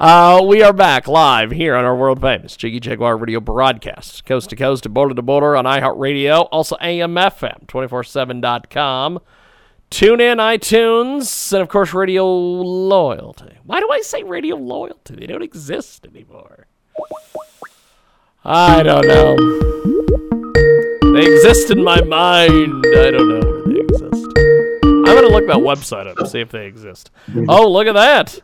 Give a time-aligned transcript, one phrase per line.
[0.00, 4.48] Uh, we are back live here on our world famous Jiggy Jaguar radio broadcast, coast
[4.48, 9.20] to coast and border to border on iHeartRadio, also AMFM, 247.com.
[9.90, 13.58] Tune in, iTunes, and of course, Radio Loyalty.
[13.64, 15.16] Why do I say Radio Loyalty?
[15.16, 16.66] They don't exist anymore.
[18.42, 19.36] I don't know.
[21.12, 22.86] They exist in my mind.
[22.96, 24.26] I don't know where they exist.
[24.82, 27.10] I'm going to look that website up and see if they exist.
[27.50, 28.40] Oh, look at that.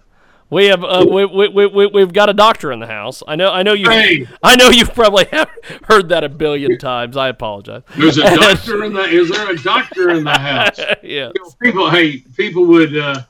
[0.48, 3.22] We have uh, we, we, we, we, we've got a doctor in the house.
[3.26, 4.28] I know I know you Hey.
[4.42, 5.50] I know you've probably have
[5.84, 7.16] heard that a billion times.
[7.16, 7.82] I apologize.
[7.96, 9.02] There's a doctor in the.
[9.02, 10.78] Is there a doctor in the house?
[11.02, 11.30] yeah.
[11.60, 12.96] People, hey, people would.
[12.96, 13.22] Uh,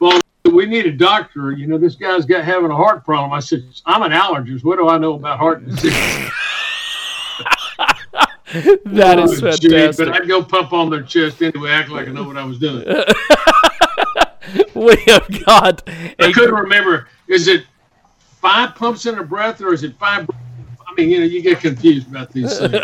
[0.00, 1.52] well, we need a doctor.
[1.52, 3.32] You know, this guy's got having a heart problem.
[3.32, 4.64] I said, I'm an allergist.
[4.64, 5.92] What do I know about heart disease?
[8.84, 10.06] That is Oh, gee, fantastic.
[10.08, 12.58] But I'd go pump on their chest anyway, act like I know what I was
[12.58, 12.84] doing.
[14.84, 17.08] We have got I a couldn't remember.
[17.28, 17.64] Is it
[18.40, 20.28] five pumps in a breath or is it five?
[20.30, 22.74] I mean, you know, you get confused about these things.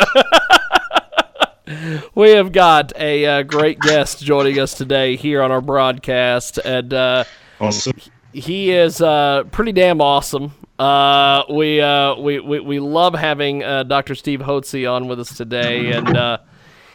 [2.14, 6.94] we have got a uh, great guest joining us today here on our broadcast, and
[6.94, 7.24] uh,
[7.60, 7.92] Awesome.
[8.33, 10.55] he is uh, pretty damn awesome.
[10.78, 14.14] Uh, we, uh, we we we love having uh, Dr.
[14.14, 16.38] Steve Hotze on with us today, and uh,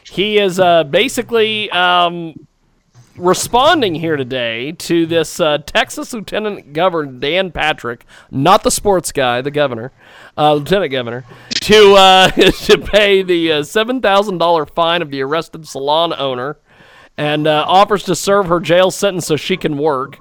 [0.09, 2.33] he is uh, basically um,
[3.17, 9.41] responding here today to this uh, Texas Lieutenant Governor Dan Patrick, not the sports guy,
[9.41, 9.91] the governor,
[10.37, 11.25] uh, Lieutenant Governor,
[11.61, 16.57] to uh, to pay the uh, seven thousand dollar fine of the arrested salon owner,
[17.17, 20.17] and uh, offers to serve her jail sentence so she can work.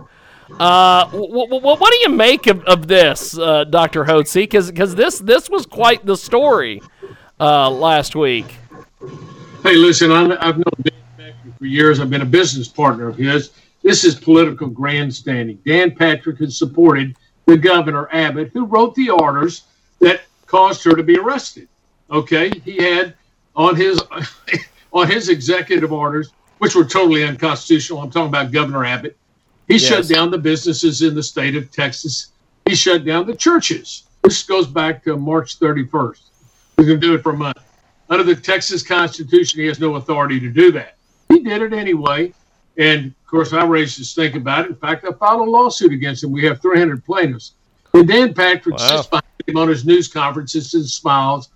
[0.60, 4.34] Uh, w- w- what do you make of, of this, uh, Doctor Hotze?
[4.42, 6.82] Because this this was quite the story
[7.38, 8.54] last week.
[9.62, 12.00] Hey, listen, I, I've known Patrick for years.
[12.00, 13.50] I've been a business partner of his.
[13.82, 15.56] This is political grandstanding.
[15.64, 17.16] Dan Patrick has supported
[17.46, 19.62] the governor Abbott, who wrote the orders
[20.00, 21.68] that caused her to be arrested.
[22.10, 23.14] Okay, he had
[23.54, 24.02] on his
[24.92, 28.00] on his executive orders, which were totally unconstitutional.
[28.00, 29.16] I'm talking about Governor Abbott.
[29.68, 32.32] He shut down the businesses in the state of Texas.
[32.66, 34.08] He shut down the churches.
[34.22, 36.20] This goes back to March 31st.
[36.76, 37.58] He's going to do it for a month.
[38.10, 40.96] Under the Texas Constitution, he has no authority to do that.
[41.42, 42.32] Did it anyway.
[42.78, 44.70] And of course, I raised to think about it.
[44.70, 46.32] In fact, I filed a lawsuit against him.
[46.32, 47.52] We have 300 plaintiffs.
[47.94, 48.86] And Dan Patrick Wow.
[48.96, 51.50] sits behind him on his news conferences and smiles.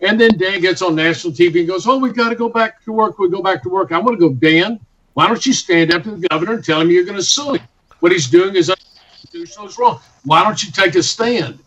[0.00, 2.82] And then Dan gets on national TV and goes, Oh, we've got to go back
[2.84, 3.18] to work.
[3.18, 3.92] We go back to work.
[3.92, 4.80] I want to go, Dan,
[5.14, 7.54] why don't you stand up to the governor and tell him you're going to sue
[7.54, 7.62] him?
[8.00, 9.66] What he's doing is unconstitutional.
[9.66, 10.00] It's wrong.
[10.24, 11.58] Why don't you take a stand?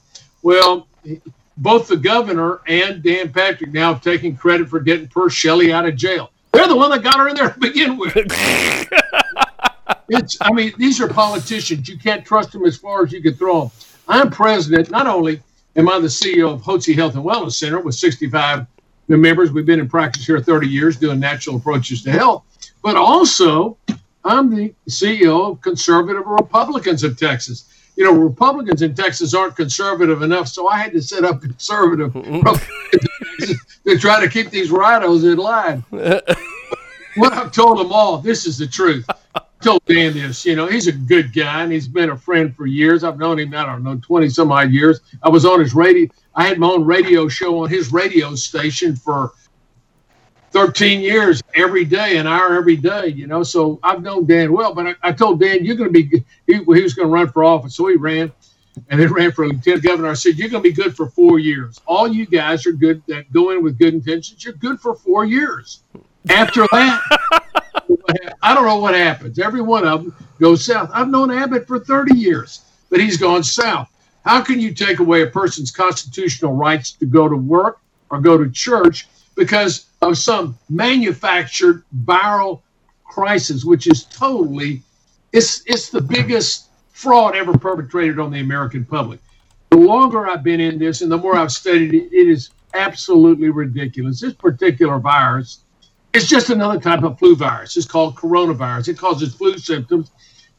[0.42, 0.88] Well,
[1.58, 5.86] both the governor and Dan Patrick now have taken credit for getting Per Shelley out
[5.86, 6.32] of jail.
[6.56, 8.16] They're the one that got her in there to begin with.
[10.10, 11.90] it's, I mean, these are politicians.
[11.90, 13.72] You can't trust them as far as you can throw them.
[14.08, 14.90] I'm president.
[14.90, 15.42] Not only
[15.76, 18.66] am I the CEO of Hotze Health and Wellness Center with 65
[19.10, 22.46] members, we've been in practice here 30 years doing natural approaches to health,
[22.82, 23.78] but also
[24.24, 27.70] I'm the CEO of Conservative Republicans of Texas.
[27.96, 32.14] You know, Republicans in Texas aren't conservative enough, so I had to set up conservative
[32.14, 33.00] Republicans in
[33.40, 35.84] Texas to try to keep these RINOs in line.
[37.16, 39.06] what I've told them all, this is the truth.
[39.34, 42.56] I told Dan this, you know, he's a good guy and he's been a friend
[42.56, 43.04] for years.
[43.04, 45.00] I've known him, I don't know, 20 some odd years.
[45.24, 48.96] I was on his radio, I had my own radio show on his radio station
[48.96, 49.32] for
[50.56, 53.44] 13 years every day, an hour every day, you know.
[53.44, 56.54] So I've known Dan well, but I, I told Dan, you're going to be, he,
[56.54, 57.76] he was going to run for office.
[57.76, 58.32] So he ran
[58.90, 60.08] and then ran for lieutenant governor.
[60.08, 61.82] I said, you're going to be good for four years.
[61.86, 64.46] All you guys are good that go in with good intentions.
[64.46, 65.82] You're good for four years.
[66.30, 67.02] After that,
[68.42, 69.38] I don't know what happens.
[69.40, 70.90] Every one of them goes south.
[70.94, 73.90] I've known Abbott for 30 years, but he's gone south.
[74.24, 78.38] How can you take away a person's constitutional rights to go to work or go
[78.38, 82.62] to church because of some manufactured viral
[83.04, 84.82] crisis, which is totally
[85.32, 89.20] it's it's the biggest fraud ever perpetrated on the American public.
[89.70, 93.50] The longer I've been in this and the more I've studied it, it is absolutely
[93.50, 94.22] ridiculous.
[94.22, 95.60] This particular virus
[96.14, 97.76] is just another type of flu virus.
[97.76, 98.90] It's called coronavirus.
[98.90, 100.12] It causes flu symptoms.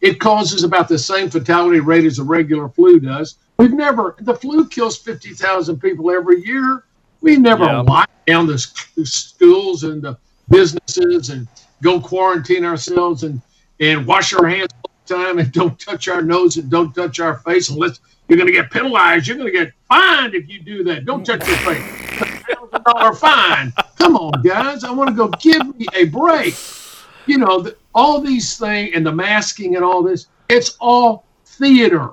[0.03, 3.37] It causes about the same fatality rate as a regular flu does.
[3.59, 6.85] We've never, the flu kills 50,000 people every year.
[7.21, 7.81] We never Yeah.
[7.81, 10.17] lock down the schools and the
[10.49, 11.49] businesses and
[11.83, 13.41] go quarantine ourselves and,
[13.81, 17.21] and wash our hands all the time and don't touch our nose and don't touch
[17.21, 19.27] our face unless you're going to get penalized.
[19.29, 21.05] You're going to get fined if you do that.
[21.05, 22.03] Don't touch your face.
[22.85, 23.73] Dollar fine.
[23.99, 24.85] Come on, guys.
[24.85, 25.29] I want to go.
[25.41, 26.55] Give me a break.
[27.27, 30.27] You know, the, all these things and the masking and all this.
[30.49, 32.11] It's all theater.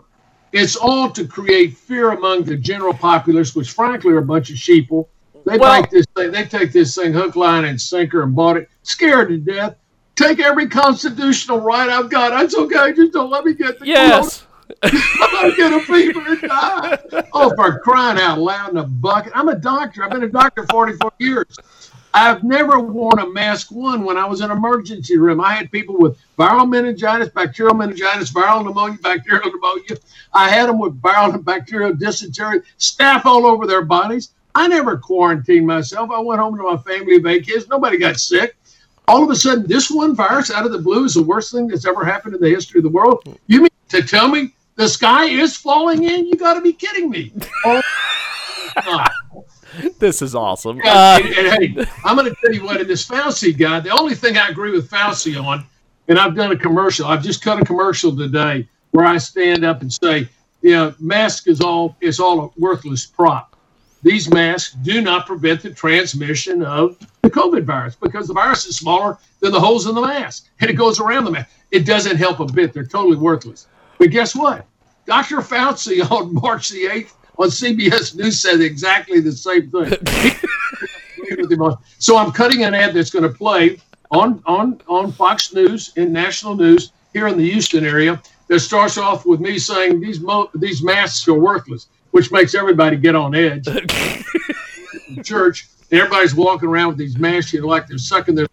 [0.54, 4.56] It's all to create fear among the general populace, which frankly are a bunch of
[4.56, 5.08] sheeple.
[5.46, 6.32] They Well- bite this thing.
[6.32, 9.76] They take this thing hook, line, and sinker and bought it, scared to death.
[10.16, 12.40] Take every constitutional right I've got.
[12.44, 12.94] It's okay.
[12.94, 14.46] Just don't let me get the Yes.
[14.84, 16.98] I'm get a fever and die.
[17.34, 19.34] Oh, for crying out loud in a bucket.
[19.36, 20.04] I'm a doctor.
[20.04, 21.58] I've been a doctor 44 years.
[22.14, 25.42] I've never worn a mask one when I was in an emergency room.
[25.42, 29.98] I had people with viral meningitis, bacterial meningitis, viral pneumonia, bacterial pneumonia.
[30.32, 34.30] I had them with viral and bacterial dysentery, staph all over their bodies.
[34.54, 36.12] I never quarantined myself.
[36.12, 37.68] I went home to my family of eight kids.
[37.68, 38.56] Nobody got sick.
[39.08, 41.68] All of a sudden, this one virus out of the blue is the worst thing
[41.68, 43.24] that's ever happened in the history of the world.
[43.48, 46.28] You mean to tell me the sky is falling in?
[46.28, 47.34] You got to be kidding me.
[48.76, 49.46] Oh.
[50.00, 50.80] This is awesome.
[50.84, 51.76] Uh, hey,
[52.06, 54.72] I'm going to tell you what, in this Fauci guy, the only thing I agree
[54.72, 55.66] with Fauci on,
[56.08, 59.82] and I've done a commercial, I've just cut a commercial today where I stand up
[59.82, 60.28] and say,
[60.62, 63.56] you know, mask is all is all a worthless prop.
[64.02, 68.78] These masks do not prevent the transmission of the COVID virus because the virus is
[68.78, 71.50] smaller than the holes in the mask and it goes around the mask.
[71.72, 72.74] It doesn't help a bit.
[72.74, 73.68] They're totally worthless.
[73.98, 74.66] But guess what?
[75.06, 75.38] Dr.
[75.38, 79.94] Fauci on March the 8th on CBS News said exactly the same thing.
[82.00, 83.80] So I'm cutting an ad that's going to play
[84.12, 88.22] on on on Fox News in national news here in the Houston area.
[88.50, 92.98] That starts off with me saying these mo- these masks are worthless, which makes everybody
[92.98, 93.66] get on edge.
[95.24, 98.48] church, and everybody's walking around with these masks, you know, like they're sucking their,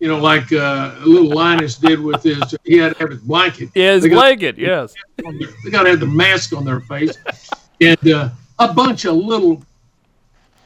[0.00, 2.42] you know, like uh, little Linus did with his.
[2.64, 3.70] He had to have his blanket.
[3.74, 4.94] is They got- blanket, yes.
[5.16, 7.16] they got to have the mask on their face,
[7.80, 9.62] and uh, a bunch of little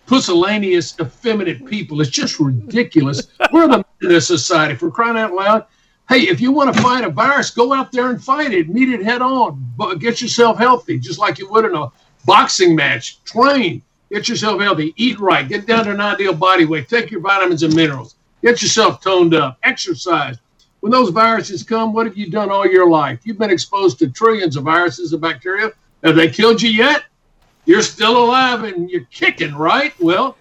[0.07, 2.01] pusillanimous, effeminate people.
[2.01, 3.29] It's just ridiculous.
[3.53, 5.67] We're the men of society for crying out loud.
[6.09, 8.71] Hey, if you want to fight a virus, go out there and fight it.
[8.71, 9.63] Meet it head on.
[9.99, 11.93] Get yourself healthy, just like you would in a
[12.25, 13.23] boxing match.
[13.25, 13.83] Train.
[14.11, 14.95] Get yourself healthy.
[14.97, 15.47] Eat right.
[15.47, 16.89] Get down to an ideal body weight.
[16.89, 18.15] Take your vitamins and minerals.
[18.43, 19.59] Get yourself toned up.
[19.63, 20.39] Exercise.
[20.81, 23.21] When those viruses come, what have you done all your life?
[23.25, 25.73] You've been exposed to trillions of viruses and bacteria.
[26.05, 27.05] Have they killed you yet?
[27.65, 29.93] You're still alive and you're kicking, right?
[30.01, 30.37] Well,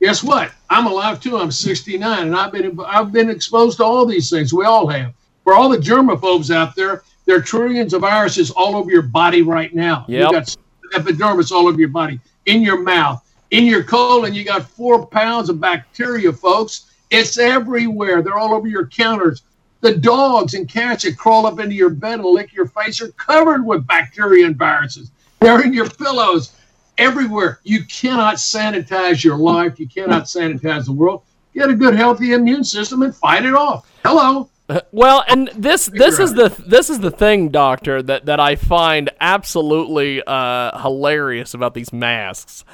[0.00, 0.52] guess what?
[0.70, 1.36] I'm alive too.
[1.36, 4.54] I'm 69, and I've been I've been exposed to all these things.
[4.54, 5.12] We all have.
[5.44, 9.42] For all the germaphobes out there, there are trillions of viruses all over your body
[9.42, 10.04] right now.
[10.08, 10.30] Yep.
[10.30, 10.56] You got
[10.94, 14.34] epidermis all over your body, in your mouth, in your colon.
[14.34, 16.90] You got four pounds of bacteria, folks.
[17.10, 18.22] It's everywhere.
[18.22, 19.42] They're all over your counters.
[19.82, 23.10] The dogs and cats that crawl up into your bed and lick your face are
[23.12, 25.10] covered with bacteria and viruses.
[25.40, 26.52] They're in your pillows
[26.98, 27.60] everywhere.
[27.64, 29.80] You cannot sanitize your life.
[29.80, 31.22] You cannot sanitize the world.
[31.52, 33.90] Get a good, healthy immune system and fight it off.
[34.04, 34.48] Hello.
[34.90, 39.10] Well, and this this is the this is the thing, doctor, that that I find
[39.20, 42.64] absolutely uh, hilarious about these masks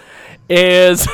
[0.49, 1.09] is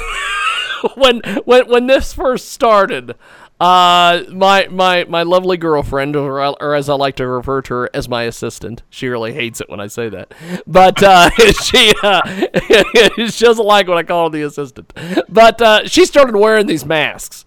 [0.96, 3.14] when when when this first started.
[3.61, 7.90] Uh, my my my lovely girlfriend, or, or as I like to refer to her
[7.94, 8.82] as my assistant.
[8.90, 10.34] She really hates it when I say that,
[10.66, 11.30] but uh,
[11.62, 12.26] she uh,
[13.30, 14.92] she doesn't like when I call her the assistant.
[15.28, 17.44] But uh, she started wearing these masks.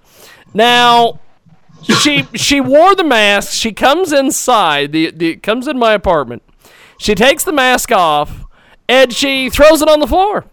[0.54, 1.20] Now,
[1.84, 3.54] she she wore the mask.
[3.54, 4.94] She comes inside.
[4.94, 6.42] The, the comes in my apartment.
[6.98, 8.46] She takes the mask off
[8.88, 10.46] and she throws it on the floor.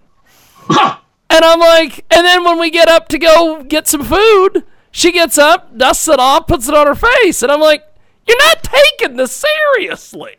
[0.68, 0.98] and
[1.30, 5.38] I'm like, and then when we get up to go get some food, she gets
[5.38, 7.84] up, dusts it off, puts it on her face, and I'm like,
[8.28, 9.44] you're not taking this
[9.76, 10.36] seriously.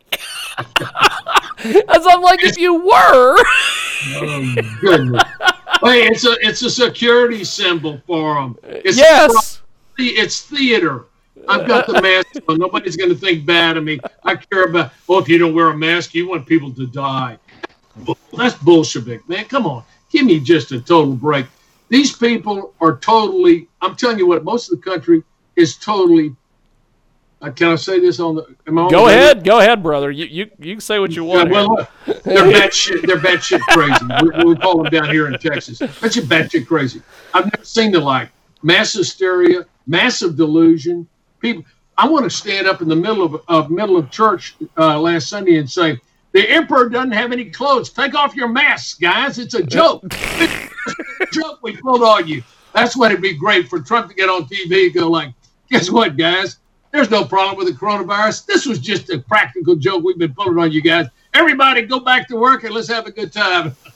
[0.58, 3.36] As I'm like, if you were,
[4.14, 5.22] Oh, goodness.
[5.82, 8.56] hey, it's a it's a security symbol for them.
[8.62, 9.60] It's yes.
[9.98, 11.04] it's theater.
[11.48, 12.58] I've got the mask on.
[12.58, 14.00] Nobody's going to think bad of me.
[14.24, 14.92] I care about.
[15.06, 17.38] Well, if you don't wear a mask, you want people to die.
[18.36, 19.44] That's Bolshevik, man.
[19.44, 21.46] Come on, give me just a total break.
[21.88, 23.68] These people are totally.
[23.80, 24.42] I'm telling you what.
[24.44, 25.22] Most of the country
[25.54, 26.34] is totally.
[27.42, 28.46] Uh, can I say this on the?
[28.66, 30.10] Am I on Go ahead, go ahead, brother.
[30.10, 31.50] You you you can say what you Yeah, want.
[31.50, 31.86] well, here.
[32.14, 33.06] look, they're batshit.
[33.06, 34.04] They're batshit crazy.
[34.22, 35.78] We, we call them down here in Texas.
[35.78, 37.02] That's just batshit crazy.
[37.34, 38.30] I've never seen the like.
[38.62, 41.06] Mass hysteria, massive delusion.
[41.40, 41.62] People.
[41.98, 45.28] I want to stand up in the middle of of middle of church uh, last
[45.28, 46.00] Sunday and say,
[46.32, 47.90] "The emperor doesn't have any clothes.
[47.90, 49.38] Take off your masks, guys.
[49.38, 50.02] It's a joke.
[51.32, 54.44] joke we pulled on you." That's what it'd be great for Trump to get on
[54.46, 55.32] TV and go like,
[55.70, 56.58] "Guess what, guys?
[56.92, 58.46] There's no problem with the coronavirus.
[58.46, 61.06] This was just a practical joke we've been pulling on you guys.
[61.34, 63.76] Everybody, go back to work and let's have a good time."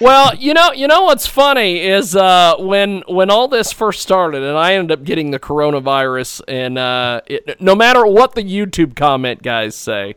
[0.00, 4.42] Well, you know, you know what's funny is uh, when when all this first started,
[4.42, 8.96] and I ended up getting the coronavirus, and uh, it, no matter what the YouTube
[8.96, 10.16] comment guys say,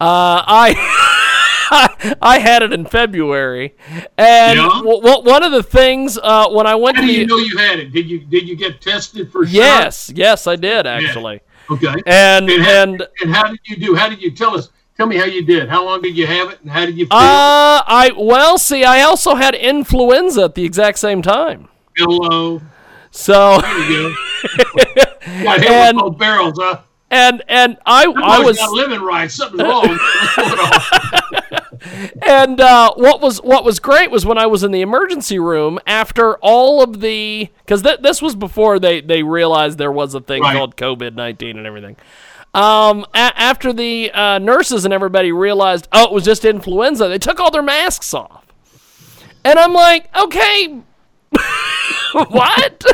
[0.00, 3.74] uh, I I had it in February,
[4.16, 4.68] and Yeah?
[4.68, 7.36] w- w- one of the things uh, when I went How to do you know
[7.38, 7.92] you had it?
[7.92, 9.54] Did you did you get tested for sure?
[9.62, 11.40] yes, yes, I did actually,
[11.70, 11.94] Okay.
[12.06, 13.94] and And how, and and how did you do?
[13.94, 14.70] How did you tell us?
[14.96, 15.68] Tell me how you did.
[15.68, 17.16] How long did you have it, and how did you feel?
[17.16, 22.60] uh, I well, see, I also had influenza at the exact same time, Hello.
[23.10, 24.14] so There you go.
[25.44, 26.80] Got hit And- with both barrels, huh?
[27.10, 29.30] And and I I was not living right.
[29.30, 29.88] Something's wrong.
[29.98, 31.62] What's going on?
[32.26, 35.78] And uh, what was what was great was when I was in the emergency room
[35.86, 40.20] after all of the because th- this was before they they realized there was a
[40.20, 40.56] thing Right.
[40.56, 41.96] called COVID nineteen and everything.
[42.54, 47.18] Um, a- after the uh, nurses and everybody realized oh it was just influenza, they
[47.18, 48.44] took all their masks off,
[49.44, 50.80] and I'm like, okay,
[52.12, 52.84] what?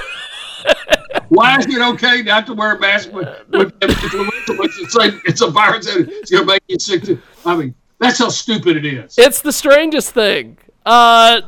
[1.28, 4.82] Why is it okay not to wear a mask with, with influenza?
[4.82, 7.02] It's like it's a virus and it's going to make you sick.
[7.02, 7.20] Too.
[7.44, 9.14] I mean, that's how stupid it is.
[9.18, 10.58] it's the strangest thing.
[10.84, 11.40] Uh,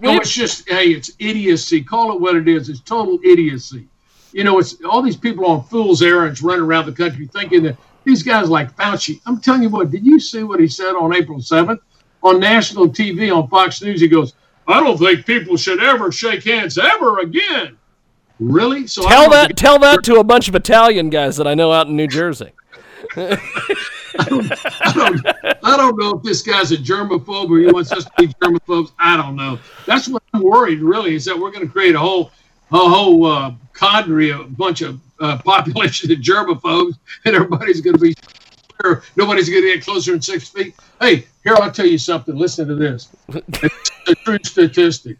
[0.00, 1.82] No, it's just hey, it's idiocy.
[1.82, 2.68] Call it what it is.
[2.68, 3.86] It's total idiocy.
[4.32, 7.76] You know, it's all these people on fool's errands running around the country thinking that
[8.04, 9.20] these guys like Fauci.
[9.26, 9.90] I'm telling you what.
[9.90, 11.78] Did you see what he said on April 7th
[12.22, 14.00] on national TV on Fox News?
[14.00, 14.34] He goes,
[14.66, 17.76] "I don't think people should ever shake hands ever again."
[18.40, 18.86] Really?
[18.86, 21.88] So tell that tell that to a bunch of Italian guys that I know out
[21.88, 22.52] in New Jersey.
[23.16, 24.52] I don't,
[25.64, 28.92] I don't know if this guy's a germaphobe or he wants us to be germaphobes.
[28.98, 29.58] I don't know.
[29.86, 30.80] That's what I'm worried.
[30.80, 32.30] Really, is that we're going to create a whole,
[32.72, 36.94] a whole uh, cadre, of a bunch of uh, population of germaphobes,
[37.24, 38.14] and everybody's going to be.
[39.16, 40.74] Nobody's going to get closer than six feet.
[41.00, 42.34] Hey, here I'll tell you something.
[42.34, 43.08] Listen to this.
[43.62, 45.18] It's a true statistic.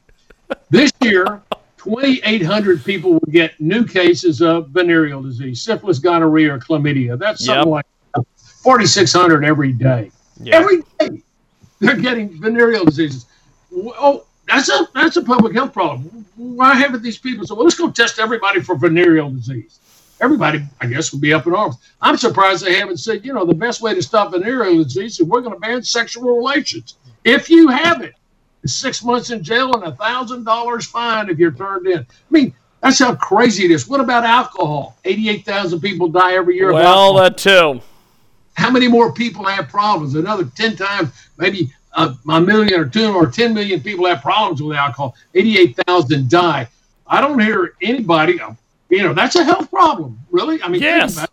[0.70, 1.42] This year,
[1.80, 7.18] 2,800 people will get new cases of venereal disease, syphilis, gonorrhea, or chlamydia.
[7.18, 7.84] That's something Yep.
[8.16, 8.26] like
[8.62, 10.12] 4,600 every day.
[10.42, 10.56] Yeah.
[10.56, 11.22] Every day,
[11.78, 13.24] they're getting venereal diseases.
[13.74, 16.26] Oh, that's a that's a public health problem.
[16.36, 19.78] Why haven't these people said, well, let's go test everybody for venereal disease?
[20.20, 21.76] Everybody, I guess, would be up in arms.
[22.02, 25.26] I'm surprised they haven't said, you know, the best way to stop venereal disease is
[25.26, 26.96] we're going to ban sexual relations.
[27.24, 28.12] If you have it,
[28.66, 32.00] six months in jail and a thousand dollars fine if you're turned in.
[32.00, 33.88] I mean, that's how crazy it is.
[33.88, 34.96] What about alcohol?
[35.04, 36.72] Eighty-eight thousand people die every year.
[36.72, 37.80] Well, that too.
[38.54, 40.14] how many more people have problems?
[40.14, 44.62] Another 10 times, maybe a, a million or two or 10 million people have problems
[44.62, 45.14] with alcohol.
[45.34, 46.68] 88,000 die.
[47.06, 48.52] I don't hear anybody, uh,
[48.90, 50.62] you know, that's a health problem, really.
[50.62, 51.26] I mean, Yes.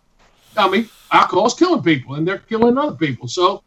[0.56, 3.28] I mean, alcohol's killing people and they're killing other people.
[3.28, 3.62] So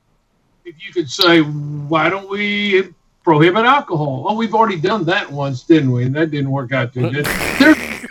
[0.65, 2.89] if you could say, why don't we
[3.23, 4.25] prohibit alcohol?
[4.27, 6.05] Oh, we've already done that once, didn't we?
[6.05, 7.27] And that didn't work out too good.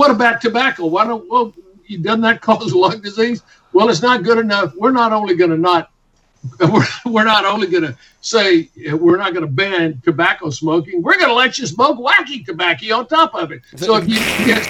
[0.00, 0.86] What about tobacco?
[0.86, 1.54] Why don't well
[1.86, 3.42] you doesn't that cause lung disease?
[3.72, 4.74] Well, it's not good enough.
[4.76, 5.90] We're not only going to not
[6.72, 11.02] we're, we're not only going to say uh, we're not going to ban tobacco smoking.
[11.02, 13.60] We're going to let you smoke wacky tobacco on top of it.
[13.76, 14.66] So if you get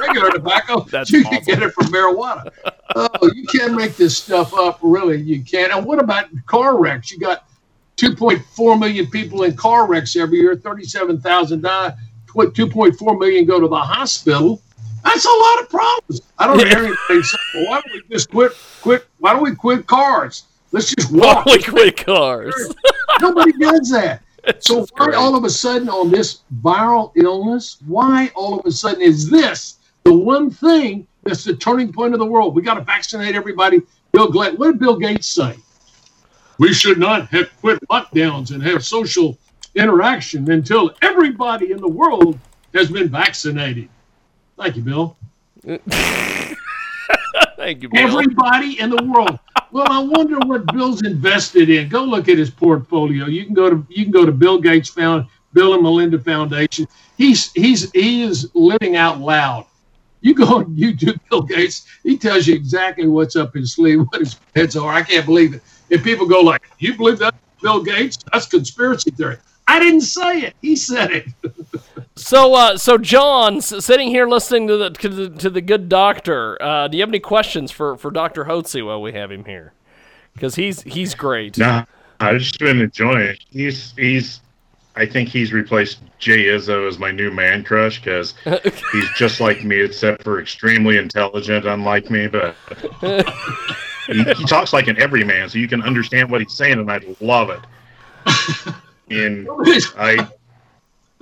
[0.00, 1.44] regular tobacco, That's you awesome.
[1.44, 2.50] can get it from marijuana.
[2.96, 4.80] Oh, you can't make this stuff up.
[4.82, 5.72] Really, you can't.
[5.72, 7.12] And what about car wrecks?
[7.12, 7.44] You got
[7.96, 10.56] 2.4 million people in car wrecks every year.
[10.56, 11.94] 37,000 die.
[12.28, 14.60] 2.4 million go to the hospital.
[15.04, 16.20] That's a lot of problems.
[16.38, 19.86] I don't hear anybody say, why don't we just quit, quit, why don't we quit
[19.86, 20.44] cars?
[20.72, 21.44] Let's just walk.
[21.44, 22.74] Holy quick cars.
[23.20, 24.22] Nobody does that.
[24.60, 25.16] So why great.
[25.16, 29.78] all of a sudden on this viral illness, why all of a sudden is this
[30.04, 32.54] the one thing that's the turning point of the world?
[32.54, 33.82] We got to vaccinate everybody.
[34.12, 35.56] Bill Gates, what did Bill Gates say?
[36.58, 39.38] We should not have quit lockdowns and have social
[39.74, 42.38] interaction until everybody in the world
[42.74, 43.88] has been vaccinated.
[44.56, 45.16] Thank you, Bill.
[47.56, 48.00] Thank you, Bill.
[48.00, 49.38] Everybody in the world.
[49.72, 51.88] Well, I wonder what Bill's invested in.
[51.88, 53.26] Go look at his portfolio.
[53.26, 56.86] You can go to you can go to Bill Gates Found Bill and Melinda Foundation.
[57.18, 59.66] He's he's he is living out loud.
[60.20, 61.86] You go on YouTube, Bill Gates.
[62.02, 64.92] He tells you exactly what's up his sleeve, what his heads are.
[64.92, 65.62] I can't believe it.
[65.90, 68.18] If people go like, "You believe that, Bill Gates?
[68.32, 69.38] That's conspiracy theory."
[69.68, 70.56] I didn't say it.
[70.62, 71.26] He said it.
[72.18, 76.60] So, uh, so John, sitting here listening to the to the, to the good doctor,
[76.62, 79.74] uh, do you have any questions for for Doctor Hotze while we have him here?
[80.32, 81.58] Because he's he's great.
[81.58, 81.84] Nah,
[82.18, 83.44] I've just been enjoying it.
[83.50, 84.40] He's he's.
[84.94, 88.32] I think he's replaced Jay Izzo as my new man crush because
[88.92, 92.28] he's just like me, except for extremely intelligent, unlike me.
[92.28, 92.56] But
[94.06, 97.00] he, he talks like an everyman, so you can understand what he's saying, and I
[97.20, 97.60] love it.
[99.10, 99.48] And
[99.98, 100.28] I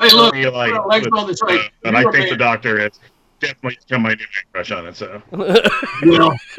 [0.00, 1.60] Hey, look, really like, well, like on the uh, train.
[1.84, 2.98] and I You're a think the doctor has
[3.38, 4.96] definitely become my new man crush on it.
[4.96, 6.34] So Well,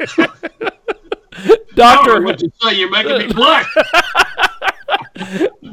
[1.38, 2.74] I Doctor know what you say.
[2.74, 3.66] You're making me blush.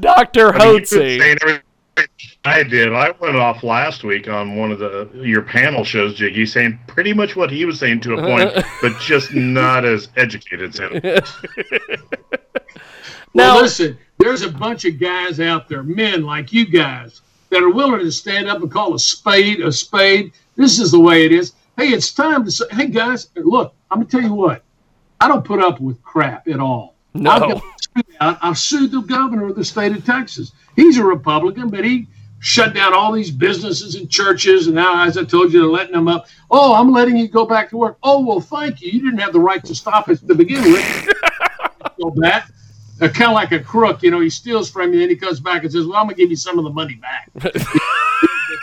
[0.02, 1.64] Doctor I mean, Hotze.
[1.98, 2.94] Saying everything I did.
[2.94, 7.14] I went off last week on one of the your panel shows, Jiggy, saying pretty
[7.14, 8.78] much what he was saying to a point, uh-huh.
[8.82, 10.76] but just not as educated.
[10.76, 10.90] So
[13.34, 17.64] Well, Now- listen, there's a bunch of guys out there, men like you guys, that
[17.64, 20.34] are willing to stand up and call a spade a spade.
[20.56, 21.54] This is the way it is.
[21.78, 24.64] Hey, it's time to say, hey, guys, look, I'm going to tell you what.
[25.20, 26.96] I don't put up with crap at all.
[27.16, 27.62] No.
[28.20, 28.38] Out.
[28.42, 30.52] I've sued the governor of the state of Texas.
[30.76, 32.08] He's a Republican, but he
[32.40, 34.68] shut down all these businesses and churches.
[34.68, 36.28] And now, as I told you, they're letting them up.
[36.52, 37.98] Oh, I'm letting you go back to work.
[38.04, 38.92] Oh, well, thank you.
[38.92, 41.10] You didn't have the right to stop us to begin with.
[42.02, 42.50] Go back
[43.02, 45.40] uh, kind of like a crook, you know, he steals from you, then he comes
[45.40, 47.30] back and says, "Well, I'm gonna give you some of the money back.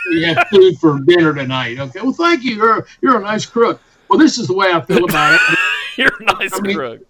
[0.09, 2.55] you have food for dinner tonight." Okay, well, thank you.
[2.55, 3.81] You're you're a nice crook.
[4.09, 5.57] Well, this is the way I feel about it.
[5.97, 7.01] You're a nice I mean- crook.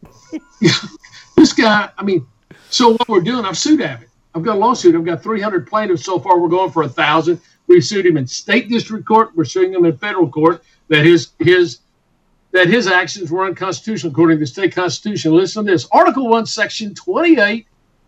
[1.41, 2.25] This guy, I mean,
[2.69, 4.09] so what we're doing, I've sued Abbott.
[4.35, 4.95] I've got a lawsuit.
[4.95, 6.39] I've got 300 plaintiffs so far.
[6.39, 7.41] We're going for a thousand.
[7.67, 9.35] We sued him in state district court.
[9.35, 11.79] We're suing him in federal court that his his
[12.51, 15.33] that his actions were unconstitutional according to the state constitution.
[15.33, 17.65] Listen to this: Article One, Section 28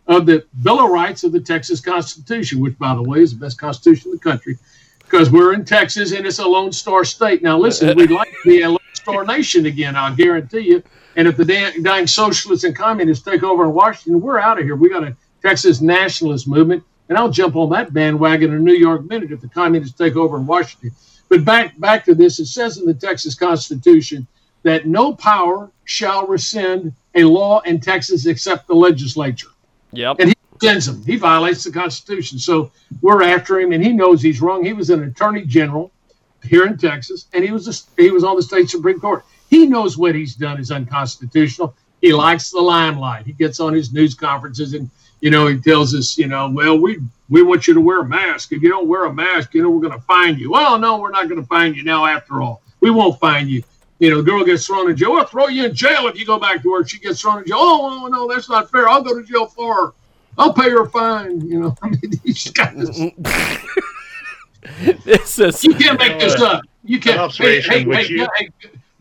[0.08, 3.40] of the Bill of Rights of the Texas Constitution, which, by the way, is the
[3.40, 4.58] best constitution in the country,
[5.00, 7.42] because we're in Texas and it's a Lone Star state.
[7.42, 9.96] Now, listen, uh, uh, we'd like to be a Lone Star nation again.
[9.96, 10.84] I'll guarantee you.
[11.16, 11.46] And if the
[11.82, 14.76] dying socialists and communists take over in Washington, we're out of here.
[14.76, 18.74] We got a Texas nationalist movement, and I'll jump on that bandwagon in a New
[18.74, 20.92] York minute if the communists take over in Washington.
[21.30, 24.28] But back back to this, it says in the Texas Constitution
[24.64, 29.50] that no power shall rescind a law in Texas except the legislature
[29.94, 30.18] Yep.
[30.20, 31.04] and he sends him.
[31.04, 32.40] He violates the Constitution.
[32.40, 32.72] So
[33.02, 34.66] we're after him, and he knows he's wrong.
[34.66, 35.92] He was an attorney general
[36.44, 39.24] here in Texas, and he was a, he was on the state supreme court.
[39.54, 41.76] He knows what he's done is unconstitutional.
[42.02, 43.28] He likes the limelight.
[43.28, 44.90] He gets on his news conferences and
[45.22, 46.98] you know he tells us, you know, well we
[47.30, 48.52] we want you to wear a mask.
[48.52, 50.50] If you don't wear a mask, you know we're going to find you.
[50.50, 52.04] Well, no, we're not going to find you now.
[52.04, 53.64] After all, we won't find you.
[54.00, 55.12] You know, the girl gets thrown in jail.
[55.12, 56.90] We'll throw you in jail if you go back to work.
[56.90, 57.58] She gets thrown in jail.
[57.60, 58.90] Oh, no, that's not fair.
[58.90, 59.94] I'll go to jail for her.
[60.36, 61.42] I'll pay her a fine.
[61.42, 63.00] You know, I mean, he's got this.
[65.06, 66.64] This is You can't make this up.
[66.84, 67.20] You can't.
[67.20, 68.50] An Hey, hey, would hey, hey,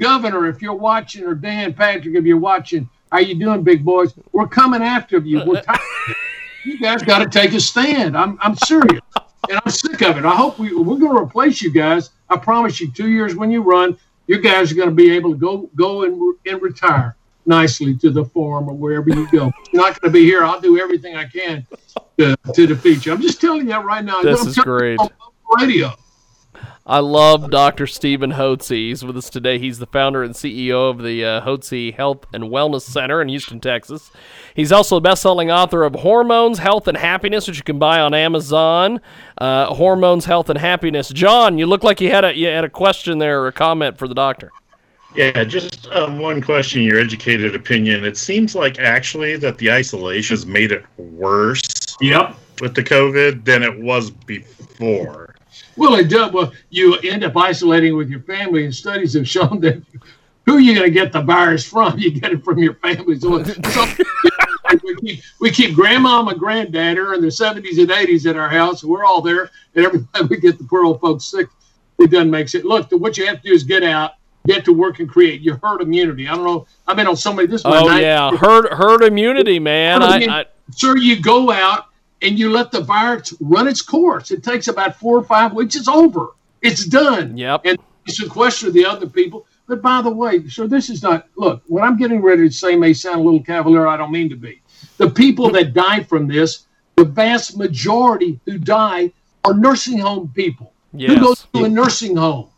[0.02, 4.12] Governor, if you're watching, or Dan Patrick, if you're watching, how you doing, big boys?
[4.32, 5.44] We're coming after you.
[5.46, 5.78] We're tired.
[6.64, 8.16] you guys got to take a stand.
[8.16, 9.00] I'm, I'm serious,
[9.48, 10.24] and I'm sick of it.
[10.24, 12.10] I hope we we're going to replace you guys.
[12.28, 15.30] I promise you, two years when you run, you guys are going to be able
[15.30, 19.52] to go go and, and retire nicely to the farm or wherever you go.
[19.72, 20.42] You're not going to be here.
[20.42, 21.64] I'll do everything I can
[22.18, 23.12] to, to defeat you.
[23.12, 24.20] I'm just telling you that right now.
[24.22, 24.98] This is great.
[25.60, 25.92] Radio.
[26.84, 27.86] I love Dr.
[27.86, 28.70] Steven Hotze.
[28.70, 29.56] He's with us today.
[29.60, 33.60] He's the founder and CEO of the uh, Hotze Health and Wellness Center in Houston,
[33.60, 34.10] Texas.
[34.56, 38.14] He's also the best-selling author of Hormones, Health, and Happiness, which you can buy on
[38.14, 39.00] Amazon.
[39.38, 41.08] Uh, Hormones, Health, and Happiness.
[41.10, 43.96] John, you look like you had a you had a question there or a comment
[43.96, 44.50] for the doctor.
[45.14, 48.04] Yeah, just um, one question, your educated opinion.
[48.04, 51.60] It seems like actually that the isolation has made it worse
[52.00, 52.34] Yep.
[52.60, 55.31] with the COVID than it was before.
[55.76, 56.32] Well, it does.
[56.32, 59.82] Well, you end up isolating with your family, and studies have shown that
[60.46, 61.98] who are you going to get the virus from?
[62.02, 63.18] You get it from your family.
[63.18, 63.86] So, so
[64.82, 68.48] we, keep, we keep grandmom and granddad are in their 70s and 80s at our
[68.48, 68.82] house.
[68.82, 71.48] And we're all there, and every time we get the poor old folks sick,
[71.98, 72.64] it doesn't make sense.
[72.64, 74.12] Look, what you have to do is get out,
[74.46, 76.26] get to work, and create your herd immunity.
[76.26, 76.66] I don't know.
[76.86, 80.00] I've been on somebody this Oh yeah, herd herd immunity, man.
[80.00, 80.32] Herd I, immunity.
[80.32, 81.86] I, Sir, you go out
[82.22, 84.30] and you let the virus run its course.
[84.30, 85.76] It takes about four or five weeks.
[85.76, 86.28] It's over.
[86.62, 87.36] It's done.
[87.36, 87.62] Yep.
[87.64, 89.46] And you sequester the other people.
[89.66, 91.28] But by the way, so this is not.
[91.36, 93.86] Look, what I'm getting ready to say may sound a little cavalier.
[93.86, 94.60] I don't mean to be.
[94.98, 99.12] The people that die from this, the vast majority who die
[99.44, 100.72] are nursing home people.
[100.92, 102.48] Who go to a nursing home?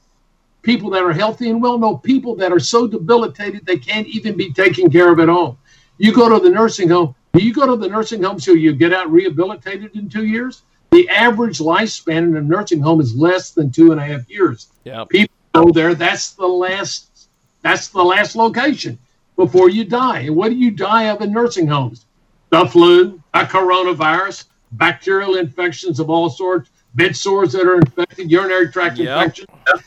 [0.62, 4.36] People that are healthy and well, no, people that are so debilitated they can't even
[4.36, 5.56] be taken care of at home.
[5.98, 8.72] You go to the nursing home, Do you go to the nursing home so you
[8.72, 10.62] get out rehabilitated in two years?
[10.92, 14.68] The average lifespan in a nursing home is less than two and a half years.
[14.84, 15.04] Yeah.
[15.08, 15.94] People go there.
[15.96, 17.28] That's the last.
[17.62, 18.98] That's the last location
[19.36, 20.20] before you die.
[20.20, 22.04] And what do you die of in nursing homes?
[22.50, 28.70] The flu, a coronavirus, bacterial infections of all sorts, bed sores that are infected, urinary
[28.70, 29.08] tract Yep.
[29.08, 29.46] infection.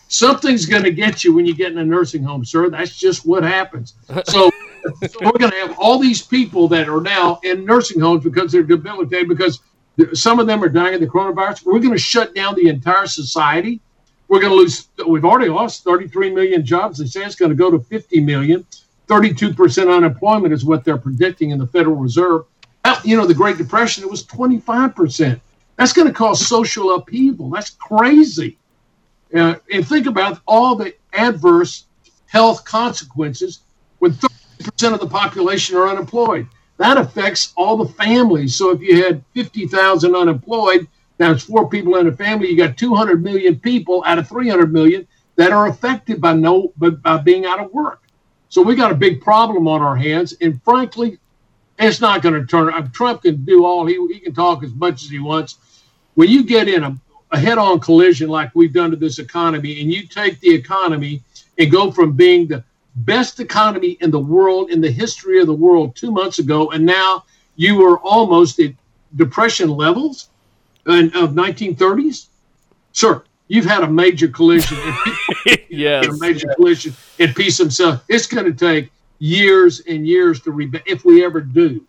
[0.10, 2.70] Something's going to get you when you get in a nursing home, sir.
[2.70, 3.94] That's just what happens.
[4.26, 4.50] So,
[5.10, 8.52] so we're going to have all these people that are now in nursing homes because
[8.52, 9.60] they're debilitated because
[10.14, 11.66] some of them are dying of the coronavirus.
[11.66, 13.82] We're going to shut down the entire society.
[14.28, 14.88] We're going to lose.
[15.08, 17.00] We've already lost 33 million jobs.
[17.00, 18.66] They say it's going to go to 50 million.
[19.08, 22.44] 32% unemployment is what they're predicting in the Federal Reserve.
[23.04, 25.40] You know, the Great Depression, it was 25%.
[25.78, 27.50] That's going to cause social upheaval.
[27.50, 28.58] That's crazy.
[29.34, 31.86] Uh, and think about all the adverse
[32.28, 33.62] health consequences
[34.00, 34.37] when 30%
[34.68, 36.48] of the population are unemployed.
[36.78, 38.56] That affects all the families.
[38.56, 40.88] So if you had 50,000 unemployed,
[41.20, 44.72] now it's four people in a family, you got 200 million people out of 300
[44.72, 48.02] million that are affected by no by being out of work.
[48.50, 50.34] So we got a big problem on our hands.
[50.42, 51.20] And frankly,
[51.80, 52.74] it's not going to turn.
[52.74, 55.58] uh, Trump can do all he he can talk as much as he wants.
[56.16, 56.96] When you get in a,
[57.32, 61.22] a head-on collision like we've done to this economy, and you take the economy
[61.58, 62.64] and go from being the
[62.98, 66.86] best economy in the world in the history of the world two months ago, and
[66.86, 67.24] now
[67.56, 68.74] you are almost at
[69.16, 70.30] depression levels
[70.88, 72.28] in, of 1930s,
[72.92, 73.24] sir.
[73.50, 74.78] You've had a major collision.
[74.78, 76.06] And yes.
[76.08, 78.04] a major collision and peace himself.
[78.10, 81.86] It's going to take years and years to rebound if we ever do.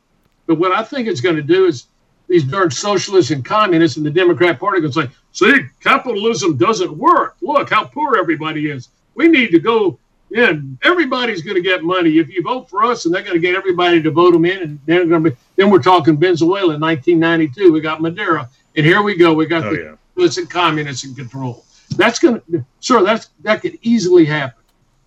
[0.46, 1.86] But what I think it's going to do is
[2.28, 6.96] these darn socialists and communists in the Democrat Party going to say, see, capitalism doesn't
[6.96, 7.36] work.
[7.40, 8.88] Look how poor everybody is.
[9.14, 9.98] We need to go
[10.32, 10.78] in.
[10.82, 12.18] Everybody's going to get money.
[12.18, 14.62] If you vote for us and they're going to get everybody to vote them in,
[14.62, 17.72] and they're going to be, then we're talking Venezuela in 1992.
[17.72, 18.46] We got Maduro.
[18.76, 19.34] And here we go.
[19.34, 20.44] We got Oh, the yeah.
[20.46, 21.64] communists in control.
[21.96, 24.62] That's going to, sir, that's, that could easily happen.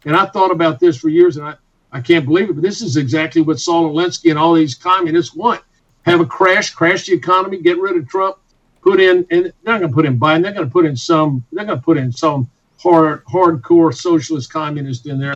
[0.05, 1.55] And I thought about this for years, and I,
[1.91, 5.35] I can't believe it, but this is exactly what Saul Alinsky and all these communists
[5.35, 5.61] want.
[6.03, 8.37] Have a crash, crash the economy, get rid of Trump,
[8.81, 10.41] put in, and they're not going to put in Biden.
[10.41, 11.45] They're going to put in some.
[11.51, 12.49] They're going to put in some
[12.81, 15.35] hard, hardcore socialist communist in there.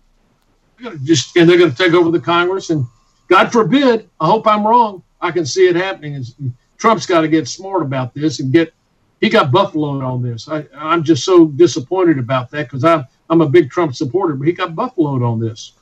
[1.04, 2.70] Just and they're going to take over the Congress.
[2.70, 2.86] And
[3.28, 5.04] God forbid, I hope I'm wrong.
[5.22, 6.24] I can see it happening.
[6.78, 8.74] Trump's got to get smart about this and get.
[9.22, 10.50] He got buffaloed on this.
[10.50, 14.48] I, I'm just so disappointed about that because I'm I'm a big Trump supporter, but
[14.48, 15.74] he got buffaloed on this.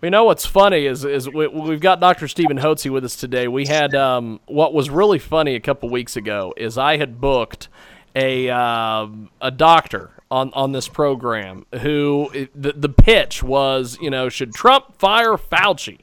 [0.00, 2.26] We know what's funny is is we, we've got Dr.
[2.26, 3.46] Steven Hotze with us today.
[3.46, 7.68] We had um, what was really funny a couple weeks ago is I had booked
[8.16, 14.28] a um a doctor on on this program who the the pitch was you know
[14.28, 15.98] should Trump fire Fauci,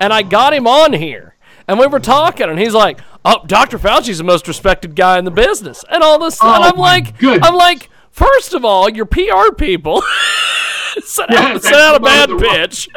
[0.00, 1.34] and I got him on here.
[1.66, 3.78] And we were talking, and he's like, "Oh, Dr.
[3.78, 7.16] Fauci's the most respected guy in the business." And all this, and Oh, I'm like,
[7.18, 7.46] goodness.
[7.48, 10.02] I'm like, first of all, your PR people
[11.04, 12.88] sent Yeah, out, sent out a bad about the right- pitch.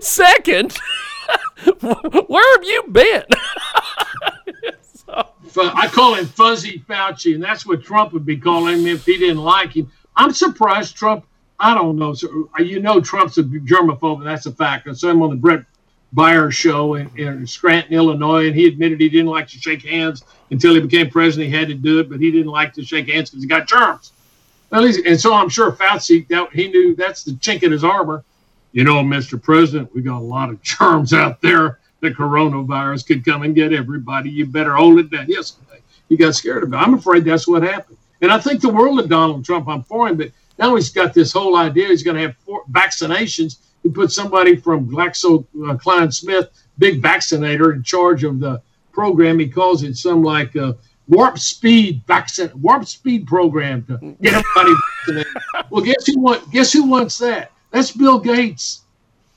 [0.04, 0.76] Second,
[1.80, 3.24] where have you been?
[5.58, 9.18] I call him Fuzzy Fauci, and that's what Trump would be calling him if he
[9.18, 9.90] didn't like him.
[10.16, 11.26] I'm surprised Trump.
[11.58, 12.14] I don't know.
[12.58, 14.86] Uh, you know, Trump's a germaphobe, and that's a fact.
[14.88, 15.64] I saw him on the Bret
[16.14, 20.24] Baier show in, in Scranton, Illinois, and he admitted he didn't like to shake hands
[20.50, 21.52] until he became president.
[21.52, 23.66] He had to do it, but he didn't like to shake hands because he got
[23.66, 24.12] germs.
[24.72, 27.84] At least, and so I'm sure Fauci, that, he knew that's the chink in his
[27.84, 28.24] armor.
[28.72, 29.40] You know, Mr.
[29.40, 31.78] President, we got a lot of germs out there.
[32.08, 34.30] The coronavirus could come and get everybody.
[34.30, 35.26] You better hold it down.
[35.28, 35.56] Yes,
[36.08, 36.82] he got scared about.
[36.82, 36.86] it.
[36.86, 37.98] I'm afraid that's what happened.
[38.22, 39.68] And I think the world of Donald Trump.
[39.68, 41.88] I'm for him, but now he's got this whole idea.
[41.88, 43.58] He's going to have four vaccinations.
[43.82, 49.38] He put somebody from GlaxoSmithKline, big vaccinator, in charge of the program.
[49.38, 50.74] He calls it some like uh,
[51.08, 55.32] warp speed vaccine, warp speed program to get everybody vaccinated.
[55.70, 56.48] Well, guess who want?
[56.52, 57.50] Guess who wants that?
[57.72, 58.82] That's Bill Gates.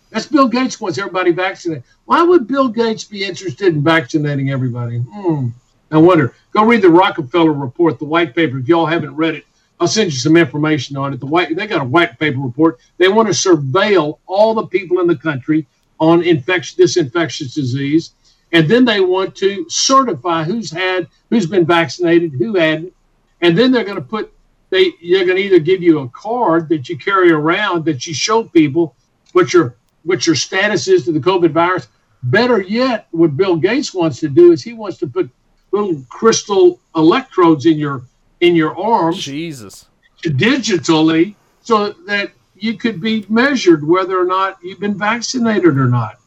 [0.09, 1.83] That's Bill Gates wants everybody vaccinated.
[2.05, 4.97] Why would Bill Gates be interested in vaccinating everybody?
[4.97, 5.49] Hmm.
[5.91, 6.33] I wonder.
[6.51, 8.57] Go read the Rockefeller report, the white paper.
[8.59, 9.45] If y'all haven't read it,
[9.79, 11.19] I'll send you some information on it.
[11.19, 12.79] The white they got a white paper report.
[12.97, 15.65] They want to surveil all the people in the country
[15.99, 18.11] on this infectious disease,
[18.51, 22.93] and then they want to certify who's had, who's been vaccinated, who hadn't,
[23.41, 24.33] and then they're going to put
[24.69, 28.13] they they're going to either give you a card that you carry around that you
[28.13, 28.95] show people
[29.33, 31.87] what your what your status is to the COVID virus.
[32.23, 35.29] Better yet, what Bill Gates wants to do is he wants to put
[35.71, 38.03] little crystal electrodes in your
[38.41, 39.85] in your arms Jesus.
[40.23, 46.19] digitally so that you could be measured whether or not you've been vaccinated or not.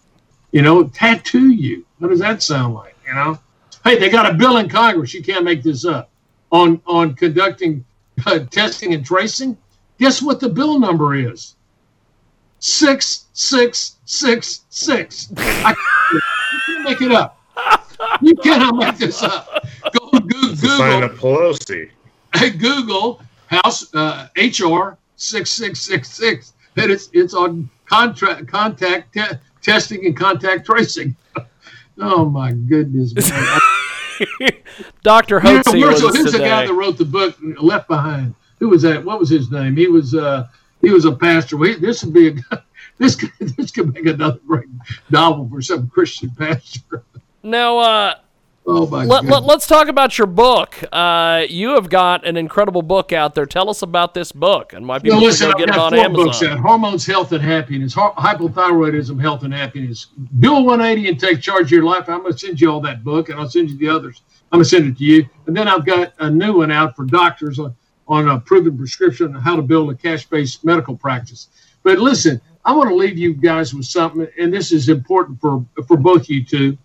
[0.52, 1.84] You know, tattoo you.
[1.98, 2.96] What does that sound like?
[3.06, 3.38] You know,
[3.84, 5.14] hey, they got a bill in Congress.
[5.14, 6.10] You can't make this up
[6.50, 7.84] on on conducting
[8.26, 9.56] uh, testing and tracing.
[9.98, 11.56] Guess what the bill number is?
[12.64, 15.32] Six six six six.
[15.36, 17.36] I can't make it up.
[18.20, 19.66] You cannot make this up.
[19.92, 20.76] Go Google.
[20.76, 21.90] Sign up Pelosi.
[22.58, 26.52] Google House uh, HR six six six six.
[26.76, 31.16] And it's it's on contract contact te- testing and contact tracing.
[31.98, 33.60] oh my goodness, man.
[35.02, 35.38] Dr.
[35.38, 38.36] You know, Hotze where's, was who's the guy that wrote the book Left Behind?
[38.60, 39.04] Who was that?
[39.04, 39.74] What was his name?
[39.74, 40.46] He was uh,
[40.82, 41.56] he was a pastor.
[41.56, 42.62] We, this would be a
[42.98, 44.68] this could, this could make another great
[45.10, 47.04] novel for some Christian pastor.
[47.42, 48.14] Now, uh,
[48.64, 50.76] Oh my let, let, us talk about your book.
[50.92, 53.44] Uh, you have got an incredible book out there.
[53.44, 56.26] Tell us about this book and why people should listen, get it on Amazon.
[56.26, 60.06] books out: Hormones, Health, and Happiness, Hypothyroidism, Health, and Happiness.
[60.38, 62.08] Do a 180 and take charge of your life.
[62.08, 64.22] I'm going to send you all that book, and I'll send you the others.
[64.52, 65.28] I'm going to send it to you.
[65.46, 67.74] And then I've got a new one out for doctors on,
[68.12, 71.48] on a proven prescription on how to build a cash-based medical practice.
[71.82, 75.64] But listen, I want to leave you guys with something, and this is important for
[75.88, 76.76] for both you two.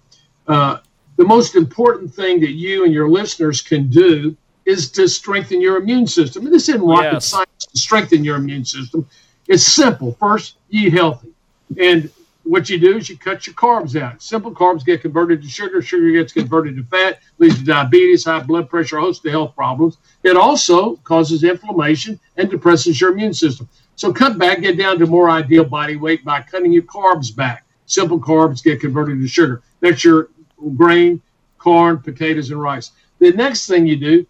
[0.48, 0.78] Uh,
[1.18, 4.36] the most important thing that you and your listeners can do
[4.66, 6.46] is to strengthen your immune system.
[6.46, 7.28] And this isn't rocket Yes.
[7.28, 9.06] science to strengthen your immune system.
[9.48, 10.16] It's simple.
[10.20, 11.32] First, eat healthy.
[11.80, 12.10] And
[12.48, 14.22] what you do is you cut your carbs out.
[14.22, 15.82] Simple carbs get converted to sugar.
[15.82, 19.56] Sugar gets converted to fat, leads to diabetes, high blood pressure, a host of health
[19.56, 19.98] problems.
[20.24, 23.68] It also causes inflammation and depresses your immune system.
[23.96, 27.66] So cut back, get down to more ideal body weight by cutting your carbs back.
[27.86, 29.62] Simple carbs get converted to sugar.
[29.80, 30.30] That's your
[30.76, 31.22] grain,
[31.58, 32.92] corn, potatoes, and rice.
[33.20, 34.26] The next thing you do,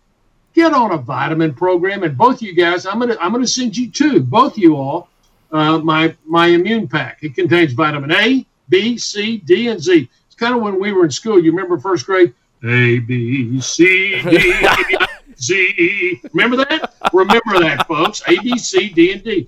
[0.54, 2.04] get on a vitamin program.
[2.04, 5.10] And both you guys, I'm gonna I'm gonna send you two, both you all,
[5.52, 7.20] uh, my my immune pack.
[7.22, 10.10] It contains vitamin A, B, C, D, and Z.
[10.28, 11.42] It's kind of when we were in school.
[11.42, 12.34] You remember first grade?
[12.64, 14.98] A, B, C, D,
[15.40, 16.22] Z.
[16.34, 16.94] Remember that?
[17.14, 18.22] Remember that, folks.
[18.28, 19.48] A, B, C, D, and D.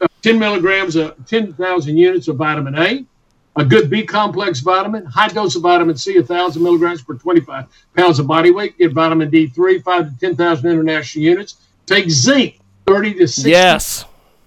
[0.00, 3.04] Uh, 10 milligrams of 10,000 units of vitamin A,
[3.56, 7.66] a good B complex vitamin, high dose of vitamin C, 1,000 milligrams per 25
[7.96, 8.76] pounds of body weight.
[8.76, 11.56] Get vitamin D3, 5 to 10,000 international units.
[11.86, 14.04] Take zinc, 30 to 60, Yes.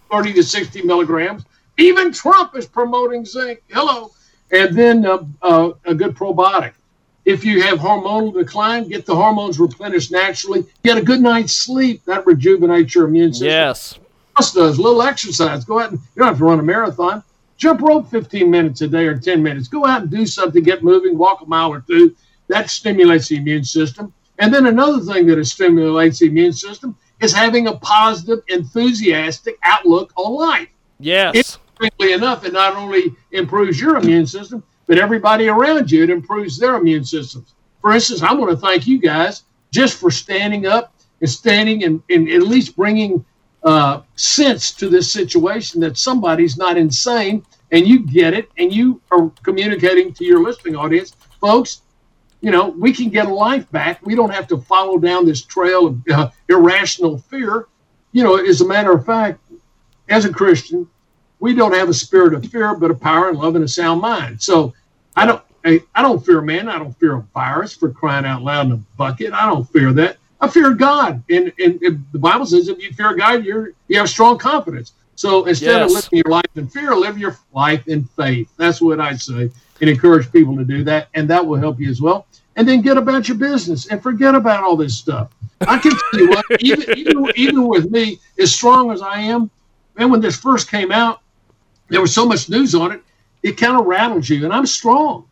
[0.10, 1.46] 30 to 60 milligrams.
[1.78, 3.62] Even Trump is promoting zinc.
[3.70, 4.12] Hello.
[4.52, 6.74] And then uh, uh, a good probiotic.
[7.26, 10.66] If you have hormonal decline, get the hormones replenished naturally.
[10.84, 12.04] Get a good night's sleep.
[12.06, 14.00] That rejuvenates your immune system Yes.
[14.38, 14.78] else does.
[14.78, 15.66] A little exercise.
[15.66, 17.22] Go out and you don't have to run a marathon.
[17.58, 19.68] Jump rope 15 minutes a day or 10 minutes.
[19.68, 20.64] Go out and do something.
[20.64, 21.18] Get moving.
[21.18, 22.16] Walk a mile or two.
[22.48, 24.14] That stimulates the immune system.
[24.40, 30.12] And then another thing that stimulates the immune system is having a positive, enthusiastic outlook
[30.16, 30.70] on life.
[31.00, 31.58] Yes.
[31.80, 36.58] Interestingly enough, it not only improves your immune system, but everybody around you, it improves
[36.58, 37.54] their immune systems.
[37.82, 42.02] For instance, I want to thank you guys just for standing up and standing and,
[42.10, 43.24] and at least bringing
[43.64, 49.02] uh, sense to this situation that somebody's not insane and you get it and you
[49.12, 51.16] are communicating to your listening audience.
[51.42, 51.82] Folks,
[52.42, 54.06] you know, we can get a life back.
[54.06, 57.68] We don't have to follow down this trail of uh, irrational fear.
[58.12, 59.40] You know, as a matter of fact,
[60.10, 60.88] as a Christian,
[61.40, 64.02] we don't have a spirit of fear, but a power and love and a sound
[64.02, 64.42] mind.
[64.42, 64.74] So
[65.16, 66.70] I don't, I, I don't fear man.
[66.70, 69.34] I don't fear a virus for crying out loud in a bucket.
[69.34, 70.18] I don't fear that.
[70.40, 71.24] I fear God.
[71.30, 74.94] And, and, and the Bible says if you fear God, you're you have strong confidence.
[75.18, 78.50] So instead of living your life in fear, live your life in faith.
[78.58, 79.50] That's what I say
[79.82, 81.10] and encourage people to do that.
[81.16, 82.28] And that will help you as well.
[82.56, 85.32] And then get about your business and forget about all this stuff.
[85.62, 89.50] I can tell you what, even, even, even with me, as strong as I am,
[89.98, 91.22] and when this first came out,
[91.90, 93.02] there was so much news on it,
[93.42, 94.46] it kind of rattles you.
[94.46, 95.26] And I'm strong.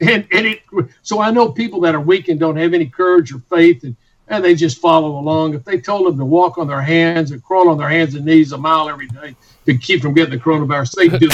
[0.00, 0.62] And, and it,
[1.02, 3.96] so I know people that are weak and don't have any courage or faith and,
[4.28, 5.54] and they just follow along.
[5.54, 8.24] If they told them to walk on their hands and crawl on their hands and
[8.24, 11.28] knees a mile every day to keep from getting the coronavirus, they do.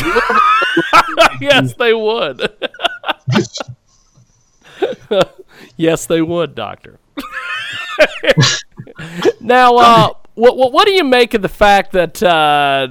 [1.41, 2.53] yes, they would.
[5.77, 6.99] yes, they would, Doctor.
[9.41, 12.89] now, uh, what, what what do you make of the fact that uh,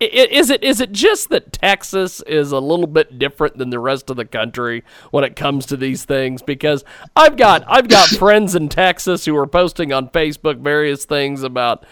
[0.00, 4.08] is it is it just that Texas is a little bit different than the rest
[4.08, 6.40] of the country when it comes to these things?
[6.42, 6.84] Because
[7.14, 11.84] I've got I've got friends in Texas who are posting on Facebook various things about.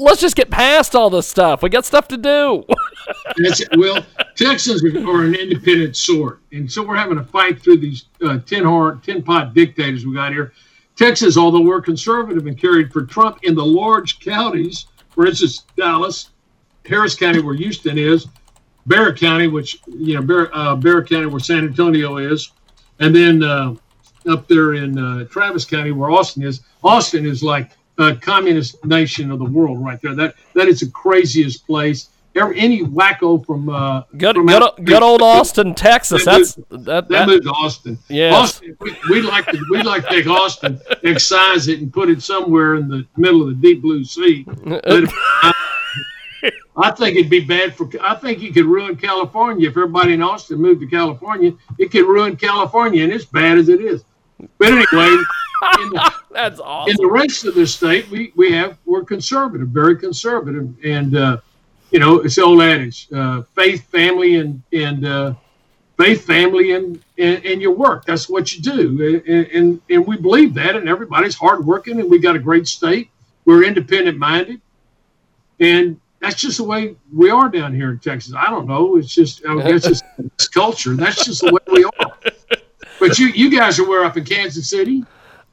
[0.00, 1.60] Let's just get past all this stuff.
[1.60, 2.64] We got stuff to do.
[3.76, 4.04] Well,
[4.36, 8.64] Texans are an independent sort, and so we're having a fight through these uh, tin
[8.64, 10.52] horn, tin pot dictators we got here.
[10.94, 16.30] Texas, although we're conservative and carried for Trump in the large counties, for instance, Dallas,
[16.88, 18.26] Harris County, where Houston is,
[18.86, 20.50] Bexar County, which you know, Bexar,
[21.00, 22.50] uh, County, where San Antonio is,
[23.00, 23.74] and then uh,
[24.28, 26.60] up there in uh, Travis County, where Austin is.
[26.82, 30.14] Austin is like a communist nation of the world, right there.
[30.14, 32.08] That that is the craziest place.
[32.34, 36.24] Every, any wacko from uh, Good, from good, out- good old Austin, Texas.
[36.24, 37.08] That That's moved- that.
[37.08, 37.98] That moved to Austin.
[38.08, 38.34] Yes.
[38.34, 42.22] Austin, we, we like to we like to take Austin, excise it, and put it
[42.22, 44.46] somewhere in the middle of the deep blue sea.
[46.78, 47.88] I, think it'd be bad for.
[48.00, 51.52] I think you could ruin California if everybody in Austin moved to California.
[51.78, 54.04] It could ruin California, and it's bad as it is.
[54.58, 55.16] But anyway,
[55.80, 59.96] in the, that's in the rest of the state, we, we have we're conservative, very
[59.96, 61.38] conservative, and uh,
[61.90, 65.34] you know it's the old adage: uh, faith, family, and and uh,
[65.96, 68.04] faith, family, and, and and your work.
[68.04, 72.18] That's what you do, and, and and we believe that, and everybody's hardworking, and we
[72.18, 73.10] got a great state.
[73.44, 74.60] We're independent minded,
[75.58, 78.34] and that's just the way we are down here in Texas.
[78.36, 78.96] I don't know.
[78.96, 80.94] It's just I guess it's, it's culture.
[80.94, 82.16] That's just the way we are.
[83.00, 85.04] But you you guys are where up in Kansas City.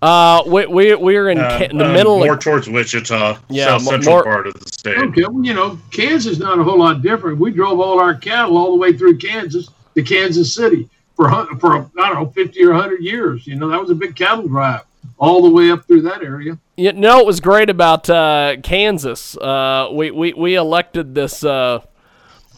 [0.02, 2.18] Uh, we we we're in, Uh, ca- in the uh, middle.
[2.20, 4.98] more Of, towards Wichita, Yeah, south central more- part of the state.
[4.98, 7.40] Okay, well, you know, Kansas is not a whole lot different.
[7.40, 11.76] We drove all our cattle all the way through Kansas to Kansas City for for
[11.78, 13.48] I don't know fifty or hundred years.
[13.48, 14.82] You know, that was a big cattle drive
[15.18, 16.58] all the way up through that area.
[16.78, 19.38] You know what was great about uh, Kansas?
[19.38, 21.44] Uh, we, we we elected this.
[21.44, 21.80] Uh,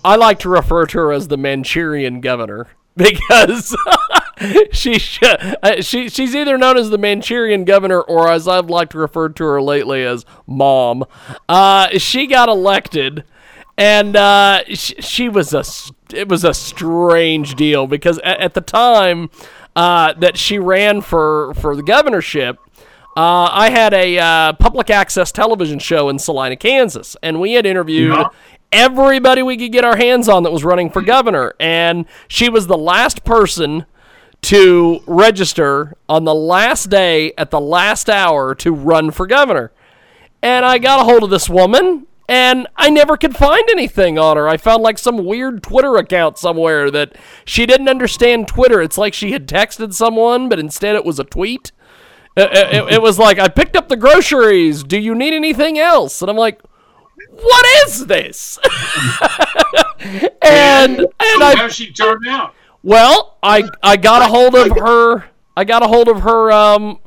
[0.04, 3.76] I like to refer to her as the Manchurian governor because
[4.72, 8.94] she sh- uh, she she's either known as the Manchurian governor or as I've liked
[8.94, 11.04] to refer to her lately as mom.
[11.48, 13.24] Uh, she got elected,
[13.78, 15.64] and uh, sh- she was a
[16.16, 19.30] it was a strange deal because at, at the time
[19.76, 22.58] that she ran for for the governorship.
[23.18, 27.66] Uh, I had a uh, public access television show in Salina, Kansas, and we had
[27.66, 28.28] interviewed Yeah.
[28.72, 31.56] everybody we could get our hands on that was running for governor.
[31.60, 33.88] And she was the last person
[34.44, 39.72] to register on the last day at the last hour to run for governor.
[40.44, 44.38] And I got a hold of this woman, and I never could find anything on
[44.38, 44.48] her.
[44.48, 48.80] I found like some weird Twitter account somewhere that she didn't understand Twitter.
[48.80, 51.72] It's like she had texted someone, but instead it was a tweet.
[52.38, 54.84] It, it- it was like, I picked up the groceries.
[54.84, 56.22] Do you need anything else?
[56.22, 56.62] And I'm like,
[57.32, 58.58] what is this?
[60.00, 62.54] and and I How she turned out?
[62.84, 65.26] well, I I got a hold of her.
[65.56, 66.52] I got a hold of her.
[66.52, 67.00] Um,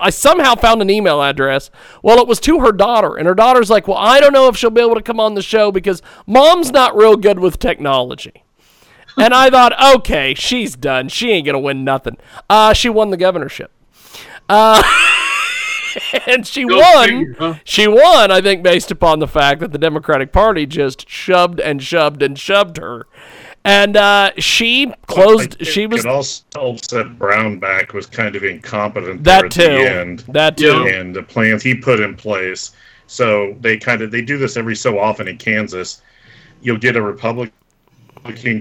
[0.00, 1.70] I somehow found an email address.
[2.02, 4.56] Well, it was to her daughter, and her daughter's like, "Well, I don't know if
[4.56, 8.44] she'll be able to come on the show because mom's not real good with technology."
[9.16, 11.08] And I thought, okay, she's done.
[11.08, 12.16] She ain't gonna win nothing.
[12.48, 13.70] Uh, she won the governorship.
[14.50, 14.82] Uh,
[16.26, 17.08] and she Go won.
[17.08, 17.54] figure, huh?
[17.64, 21.82] She won, I think, based upon the fact that the Democratic Party just shoved and
[21.82, 23.06] shoved and shoved her.
[23.64, 25.56] And uh, she closed.
[25.60, 29.62] I she was It also helps that Brownback was kind of incompetent that there too.
[29.62, 30.18] at the end.
[30.28, 30.86] That too.
[30.88, 32.72] and the plans he put in place.
[33.06, 36.00] So they kind of they do this every so often in Kansas.
[36.62, 37.52] You'll get a Republican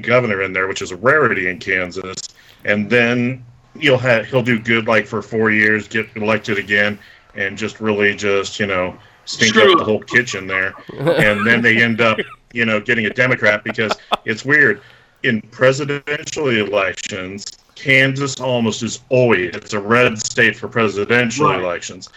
[0.02, 2.18] governor in there, which is a rarity in Kansas,
[2.66, 3.46] and then
[3.80, 7.00] you'll have he'll do good like for four years, get elected again,
[7.36, 11.62] and just really just you know stink Screw up the whole kitchen there, and then
[11.62, 12.18] they end up
[12.54, 13.92] you know getting a Democrat because
[14.26, 14.82] it's weird
[15.24, 17.46] in presidential elections.
[17.76, 21.60] Kansas almost is always it's a red state for presidential Right.
[21.60, 22.10] elections,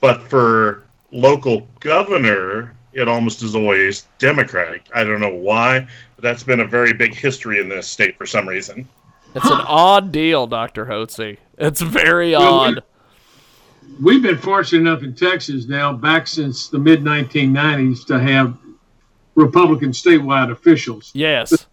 [0.00, 4.86] but for local governor, it almost is always Democratic.
[4.94, 8.26] I don't know why, but that's been a very big history in this state for
[8.26, 8.88] some reason.
[9.34, 11.38] It's an odd deal, Doctor Hotze.
[11.58, 12.82] It's very Well, odd.
[14.00, 18.56] We've been fortunate enough in Texas now, back since the mid 1990s, to have
[19.34, 21.10] Republican statewide officials.
[21.14, 21.66] Yes.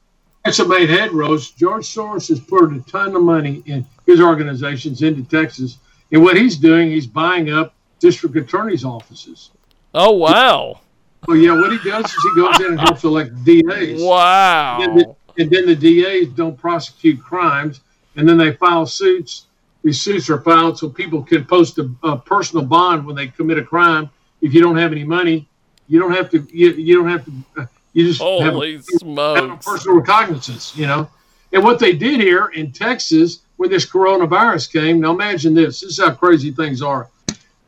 [0.46, 1.56] That's what made headrows.
[1.56, 5.78] George Soros has put a ton of money in his organizations into Texas.
[6.12, 9.52] And what he's doing, he's buying up district attorneys' offices.
[9.94, 10.80] Oh wow.
[11.28, 14.02] Well, yeah, what he does is he goes in and helps elect DAs.
[14.02, 14.80] Wow.
[14.82, 17.82] And, the, and then the DAs don't prosecute crimes,
[18.16, 19.46] and then they file suits.
[19.84, 23.58] These suits are filed so people can post a, a personal bond when they commit
[23.58, 24.10] a crime.
[24.42, 25.48] If you don't have any money,
[25.88, 26.46] you don't have to.
[26.52, 27.32] You, you don't have to.
[27.62, 30.76] uh, You just have a, Holy have a personal recognizance.
[30.76, 31.10] You know.
[31.54, 35.00] And what they did here in Texas when this coronavirus came.
[35.00, 35.82] Now imagine this.
[35.82, 37.10] This is how crazy things are.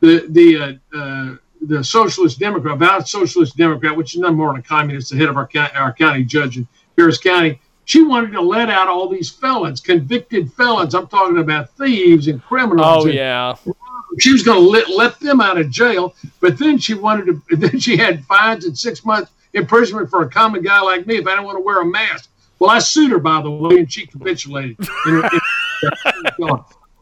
[0.00, 4.60] The the uh, uh, the socialist Democrat, avowed socialist Democrat, which is none more than
[4.60, 6.66] a communist, the head of our county, our county judge in
[7.00, 7.60] Harris County.
[7.86, 10.94] She wanted to let out all these felons, convicted felons.
[10.94, 13.04] I'm talking about thieves and criminals.
[13.04, 13.56] Oh and yeah.
[14.18, 17.42] she was going to let, let them out of jail, but then she wanted to.
[17.56, 21.26] Then she had fines and six months imprisonment for a common guy like me if
[21.26, 22.30] I don't want to wear a mask.
[22.58, 24.76] Well, I sued her, by the way, and she capitulated.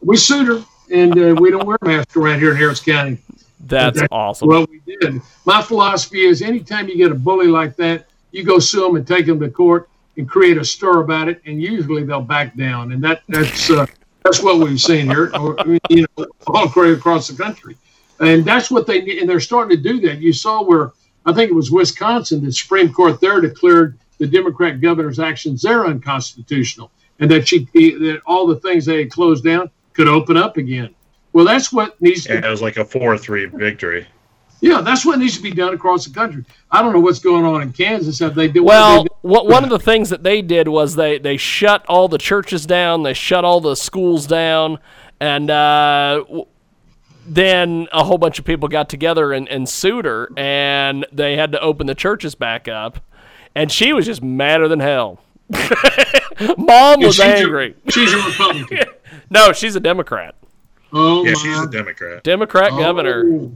[0.01, 3.19] We sued her, and uh, we don't wear masks around here in Harris County.
[3.59, 4.47] That's awesome.
[4.47, 5.21] Well, we did.
[5.45, 9.07] My philosophy is anytime you get a bully like that, you go sue them and
[9.07, 12.91] take them to court and create a stir about it, and usually they'll back down.
[12.91, 13.85] And that that's uh,
[14.23, 15.55] that's what we've seen here, or,
[15.89, 17.77] you know, all across the country.
[18.19, 20.19] And that's what they and they're starting to do that.
[20.19, 20.91] You saw where
[21.25, 25.85] I think it was Wisconsin, the Supreme Court there declared the Democrat governor's actions there
[25.85, 30.57] unconstitutional, and that she that all the things they had closed down could open up
[30.57, 30.93] again.
[31.31, 34.05] Well, that's what needs to Yeah, it was like a four-three victory.
[34.61, 36.43] Yeah, that's what needs to be done across the country.
[36.71, 38.19] I don't know what's going on in Kansas.
[38.19, 41.17] Have they do Well, what what, one of the things that they did was they,
[41.17, 44.79] they shut all the churches down, they shut all the schools down,
[45.19, 46.23] and uh,
[47.25, 51.51] then a whole bunch of people got together and, and sued her, and they had
[51.51, 52.99] to open the churches back up,
[53.55, 55.19] and she was just madder than hell.
[56.57, 57.75] Mom they was she's a- angry.
[57.89, 58.79] she's a Republican.
[59.31, 60.33] No, she's a Democrat.
[60.91, 61.39] Oh Yeah, my.
[61.39, 62.23] she's a Democrat.
[62.23, 63.49] Democrat governor.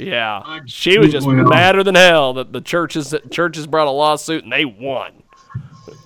[0.00, 1.44] Yeah, she was just Well.
[1.44, 5.22] madder than hell that the churches churches brought a lawsuit and they won.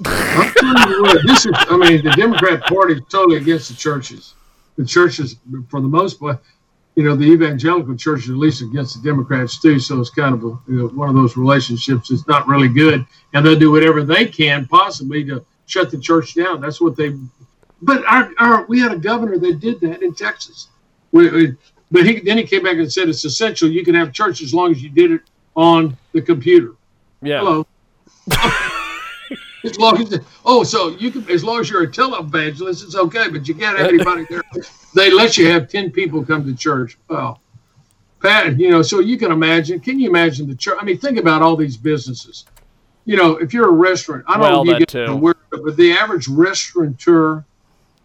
[0.04, 1.52] I'm telling you what, this is.
[1.56, 4.34] I mean, the Democrat Party is totally against the churches.
[4.76, 5.36] The churches,
[5.68, 6.42] for the most part,
[6.96, 9.78] you know, the evangelical church is at least against the Democrats too.
[9.78, 13.06] So it's kind of a, you know, one of those relationships that's not really good,
[13.34, 16.60] and they'll do whatever they can possibly to shut the church down.
[16.60, 17.16] That's what they.
[17.82, 20.68] But our, our we had a governor that did that in Texas.
[21.12, 21.56] We, we-
[21.94, 23.70] but he then he came back and said it's essential.
[23.70, 25.20] You can have church as long as you did it
[25.54, 26.72] on the computer.
[27.22, 27.38] Yeah.
[27.38, 27.66] Hello.
[29.64, 33.28] as long as oh, so you can as long as you're a televangelist, it's okay,
[33.30, 34.42] but you can't have anybody there.
[34.96, 36.98] They let you have ten people come to church.
[37.08, 37.40] Well,
[38.20, 39.78] Pat, you know, so you can imagine.
[39.78, 40.76] Can you imagine the church?
[40.80, 42.44] I mean, think about all these businesses.
[43.04, 45.04] You know, if you're a restaurant, I don't Well, know if you get too.
[45.04, 47.44] aware, but the average restaurateur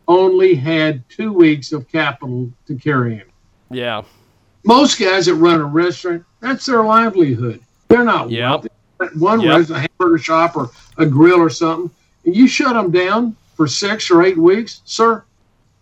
[0.07, 3.28] only had two weeks of capital to carry him
[3.71, 4.03] Yeah.
[4.65, 7.61] most guys that run a restaurant, that's their livelihood.
[7.87, 8.49] They're not Yep.
[8.49, 8.69] wealthy.
[9.17, 9.49] One Yep.
[9.55, 11.89] runs a hamburger shop or a grill or something,
[12.25, 15.23] and you shut them down for six or eight weeks, sir.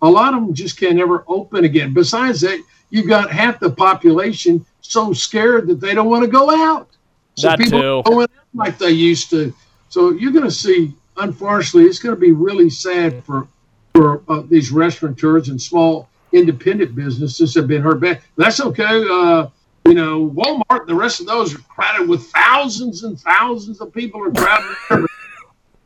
[0.01, 1.93] A lot of them just can't ever open again.
[1.93, 2.61] Besides that,
[2.91, 6.87] you've got half the population so scared that they don't want to go out.
[7.35, 8.03] So That people too.
[8.05, 9.53] going out like they used to.
[9.89, 13.47] So you're going to see, unfortunately, it's going to be really sad for
[13.95, 18.21] for uh, these restaurateurs and small independent businesses have been hurt bad.
[18.35, 19.05] That's okay.
[19.09, 19.47] Uh,
[19.85, 23.93] you know, Walmart, and the rest of those are crowded with thousands and thousands of
[23.93, 25.07] people are crowded.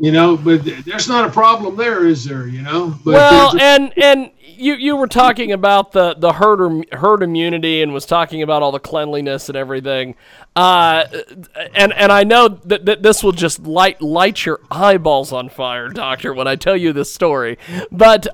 [0.01, 2.47] You know, but there's not a problem there, is there?
[2.47, 6.87] You know, but Well, a- and and you you were talking about the the herd
[6.91, 10.15] herd immunity and was talking about all the cleanliness and everything.
[10.55, 11.05] Uh,
[11.75, 15.87] and and I know that, that this will just light light your eyeballs on fire,
[15.89, 17.59] Doctor, when I tell you this story.
[17.91, 18.33] But uh,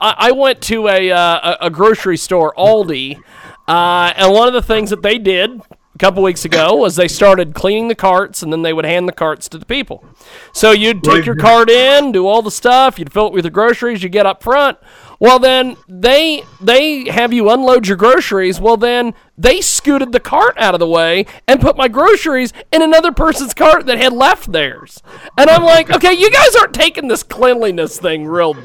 [0.00, 3.20] I, I went to a, uh, a grocery store, Aldi,
[3.66, 5.60] uh, and one of the things that they did
[5.98, 9.08] a couple weeks ago was they started cleaning the carts and then they would hand
[9.08, 10.04] the carts to the people.
[10.52, 13.50] So you'd take your cart in, do all the stuff, you'd fill it with your
[13.50, 14.78] groceries, you get up front.
[15.18, 18.60] Well then they they have you unload your groceries.
[18.60, 22.80] Well then they scooted the cart out of the way and put my groceries in
[22.80, 25.02] another person's cart that had left theirs.
[25.36, 28.56] And I'm like, okay, you guys aren't taking this cleanliness thing real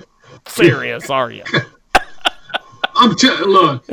[0.46, 1.46] serious, are you?
[2.96, 3.90] I'm telling look,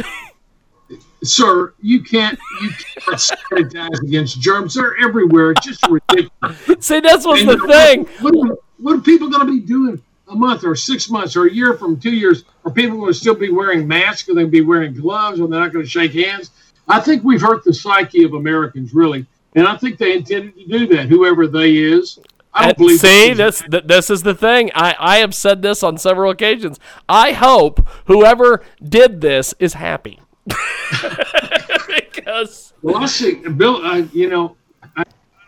[1.23, 4.75] sir, you can't you can't sanitize against germs.
[4.75, 5.53] They're everywhere.
[5.53, 6.87] It's just ridiculous.
[6.87, 8.07] See, this was And the thing.
[8.21, 11.47] What, what, what are people going to be doing a month or six months or
[11.47, 12.45] a year from two years?
[12.65, 14.29] Are people going to still be wearing masks?
[14.29, 15.41] Are they going to be wearing gloves?
[15.41, 16.51] Or they're not going to shake hands?
[16.89, 19.27] I think we've hurt the psyche of Americans, really.
[19.55, 22.19] And I think they intended to do that, whoever they is.
[22.53, 24.71] I don't believe see, this th- this is the thing.
[24.75, 26.81] I, I have said this on several occasions.
[27.09, 30.19] I hope whoever did this is happy.
[31.89, 33.77] because Well, I see Bill.
[33.85, 34.57] Uh, you know,
[34.97, 35.05] I, I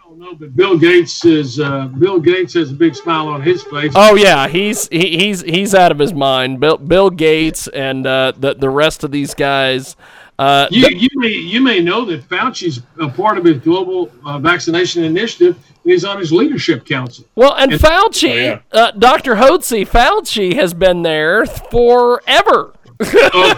[0.06, 3.62] don't know, but Bill Gates is uh, Bill Gates has a big smile on his
[3.64, 3.92] face.
[3.96, 6.60] oh yeah, he's he, he's he's out of his mind.
[6.60, 9.96] Bill Bill Gates and uh, the the rest of these guys.
[10.38, 14.38] Uh, You, you may you may know that Fauci's a part of his global uh,
[14.38, 15.56] vaccination initiative.
[15.84, 17.24] He's on his leadership council.
[17.34, 18.58] well, and Fauci, Oh, yeah.
[18.70, 19.34] uh, Dr.
[19.34, 22.72] Hotze, Fauci has been there forever.
[23.34, 23.54] Oh,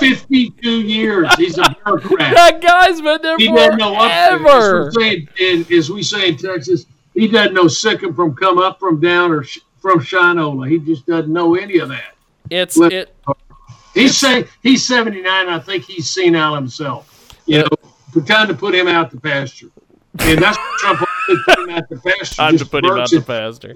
[0.00, 1.34] 52 years.
[1.36, 2.34] He's a bureaucrat.
[2.34, 4.46] That guy's been there He doesn't know up there.
[4.48, 8.58] As we, say in, as we say in Texas, he doesn't know him from come
[8.58, 10.68] up, from down, or sh- from Shinola.
[10.68, 12.14] He just doesn't know any of that.
[12.50, 13.16] It's Let- it.
[13.94, 15.26] He's saying he's 79.
[15.26, 17.36] I think he's senile himself.
[17.46, 19.66] You know, trying to put him out the pasture.
[20.20, 21.08] and that's what Trump
[21.44, 22.34] put him out the pasture.
[22.36, 23.74] Time to put him out the pasture.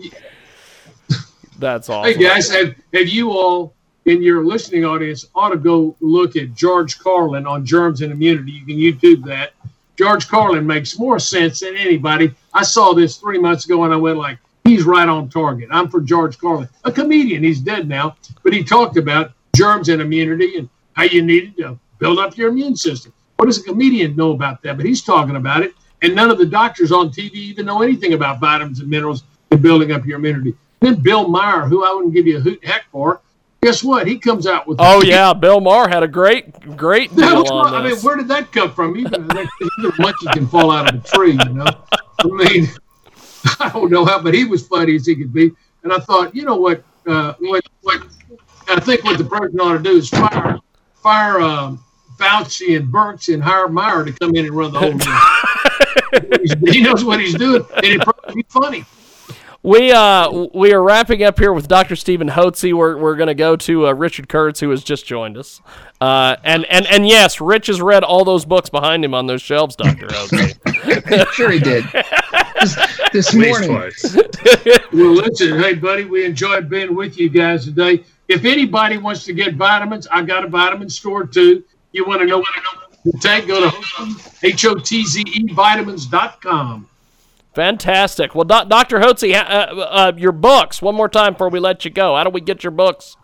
[1.59, 2.13] That's awesome.
[2.13, 3.75] Hey guys, have, have you all
[4.07, 8.53] in your listening audience ought to go look at George Carlin on germs and immunity?
[8.53, 9.53] You can YouTube that.
[9.97, 12.35] George Carlin makes more sense than anybody.
[12.53, 15.69] I saw this three months ago and I went like, he's right on target.
[15.71, 17.43] I'm for George Carlin, a comedian.
[17.43, 21.79] He's dead now, but he talked about germs and immunity and how you needed to
[21.99, 23.13] build up your immune system.
[23.37, 24.77] What does a comedian know about that?
[24.77, 28.15] But he's talking about it, and none of the doctors on TV even know anything
[28.15, 30.55] about vitamins and minerals and building up your immunity.
[30.81, 33.21] Then Bill Maher, who I wouldn't give you a hoot heck for,
[33.65, 34.07] guess what?
[34.07, 37.89] He comes out with Oh yeah, Bill Maher had a great, great deal on I
[37.89, 38.97] mean, where did that come from?
[38.97, 39.47] Even a
[39.99, 41.67] monkey can fall out of a tree, you know.
[42.21, 42.69] I mean,
[43.61, 45.51] I don't know how, but he was funny as he could be.
[45.83, 46.85] And I thought, you know what?
[47.07, 47.65] Uh, what?
[47.83, 48.07] What?
[48.69, 50.59] I think what the president ought to do is fire,
[51.03, 51.85] fire um,
[52.17, 54.99] Fauci and Birx and hire Maher to come in and run the whole
[56.61, 56.73] thing.
[56.73, 58.85] he knows what he's doing, and it'd probably be funny.
[59.65, 61.97] We uh we are wrapping up here with Dr.
[61.97, 62.71] Steven Hotze.
[62.75, 65.63] We're we're gonna go to uh, Richard Kurtz, who has just joined us.
[66.03, 69.41] Uh, and and and yes, Rich has read all those books behind him on those
[69.41, 71.33] shelves, Doctor Hotze.
[71.33, 71.83] sure he did.
[72.61, 72.77] This,
[73.13, 73.71] this morning.
[73.71, 74.15] twice.
[74.93, 78.05] Well, listen, hey, buddy, we enjoyed being with you guys today.
[78.29, 81.65] If anybody wants to get vitamins, I got a vitamin store too.
[81.93, 82.49] You want to know what
[83.05, 83.49] to take?
[83.49, 86.87] Go to H O T Z E vitamins.com.
[87.55, 88.35] Fantastic.
[88.35, 90.83] Well, doc Doctor Hotze, uh, uh, your books.
[90.83, 92.17] One more time before we let you go.
[92.17, 93.17] How do we get your books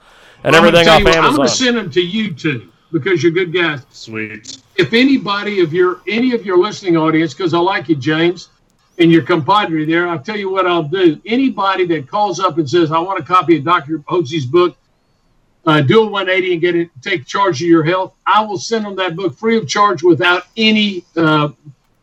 [0.44, 3.22] and I'm everything off you what, I'm going to send them to you two because
[3.22, 3.84] you're good guys.
[3.90, 4.58] Sweet.
[4.76, 8.48] If anybody of your any of your listening audience, because I like you, James,
[8.98, 11.20] and your compadre there, I'll tell you what I'll do.
[11.26, 13.98] Anybody that calls up and says, I want a copy of Dr.
[14.00, 14.76] Hotze's book,
[15.66, 18.84] uh, do a 180 and get it, take charge of your health, I will send
[18.84, 21.50] them that book free of charge without any, uh,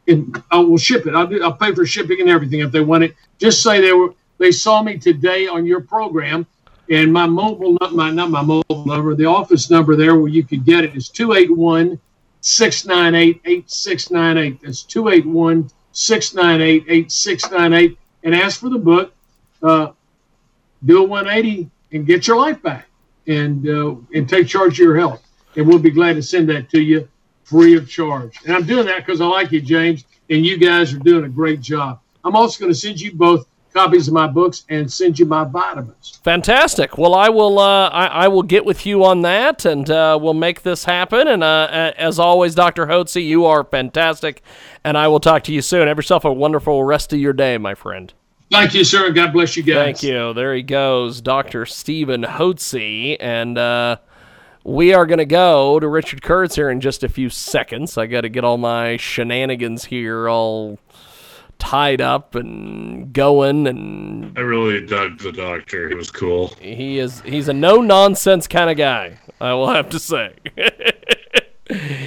[0.07, 1.13] and I will ship it.
[1.15, 3.15] I'll, I'll pay for shipping and everything if they want it.
[3.37, 6.45] Just say they were, they saw me today on your program
[6.89, 10.43] and my mobile, not my, not my mobile number, the office number there where you
[10.43, 11.99] could get it is 281
[12.41, 14.61] 698 8698.
[14.61, 17.97] That's 281 698 8698.
[18.23, 19.13] And ask for the book.
[19.61, 19.91] Uh,
[20.85, 22.87] do a 180 and get your life back
[23.25, 25.23] and uh, and take charge of your health.
[25.55, 27.09] And we'll be glad to send that to you
[27.47, 28.37] free of charge.
[28.45, 31.29] And I'm doing that because I like you, James, and you guys are doing a
[31.29, 31.99] great job.
[32.23, 35.43] I'm also going to send you both copies of my books and send you my
[35.43, 36.19] vitamins.
[36.23, 36.97] Fantastic.
[36.97, 37.59] Well, I will.
[37.59, 41.27] Uh, I, I will get with you on that, and uh, we'll make this happen.
[41.27, 44.41] And uh, as always, Doctor Hotze, you are fantastic,
[44.83, 45.87] and I will talk to you soon.
[45.87, 48.13] Have yourself a wonderful rest of your day, my friend.
[48.49, 49.11] Thank you, sir.
[49.11, 49.75] God bless you guys.
[49.75, 50.33] Thank you.
[50.33, 53.97] There he goes, Doctor Steven Hotze, and uh,
[54.67, 57.97] we are going to go to Richard Kurtz here in just a few seconds.
[57.97, 60.77] I got to get all my shenanigans here all
[61.57, 65.87] tied up and going and I really dug the doctor.
[65.87, 66.53] He was cool.
[66.59, 69.19] he is he's a no nonsense kind of guy.
[69.39, 70.33] I will have to say.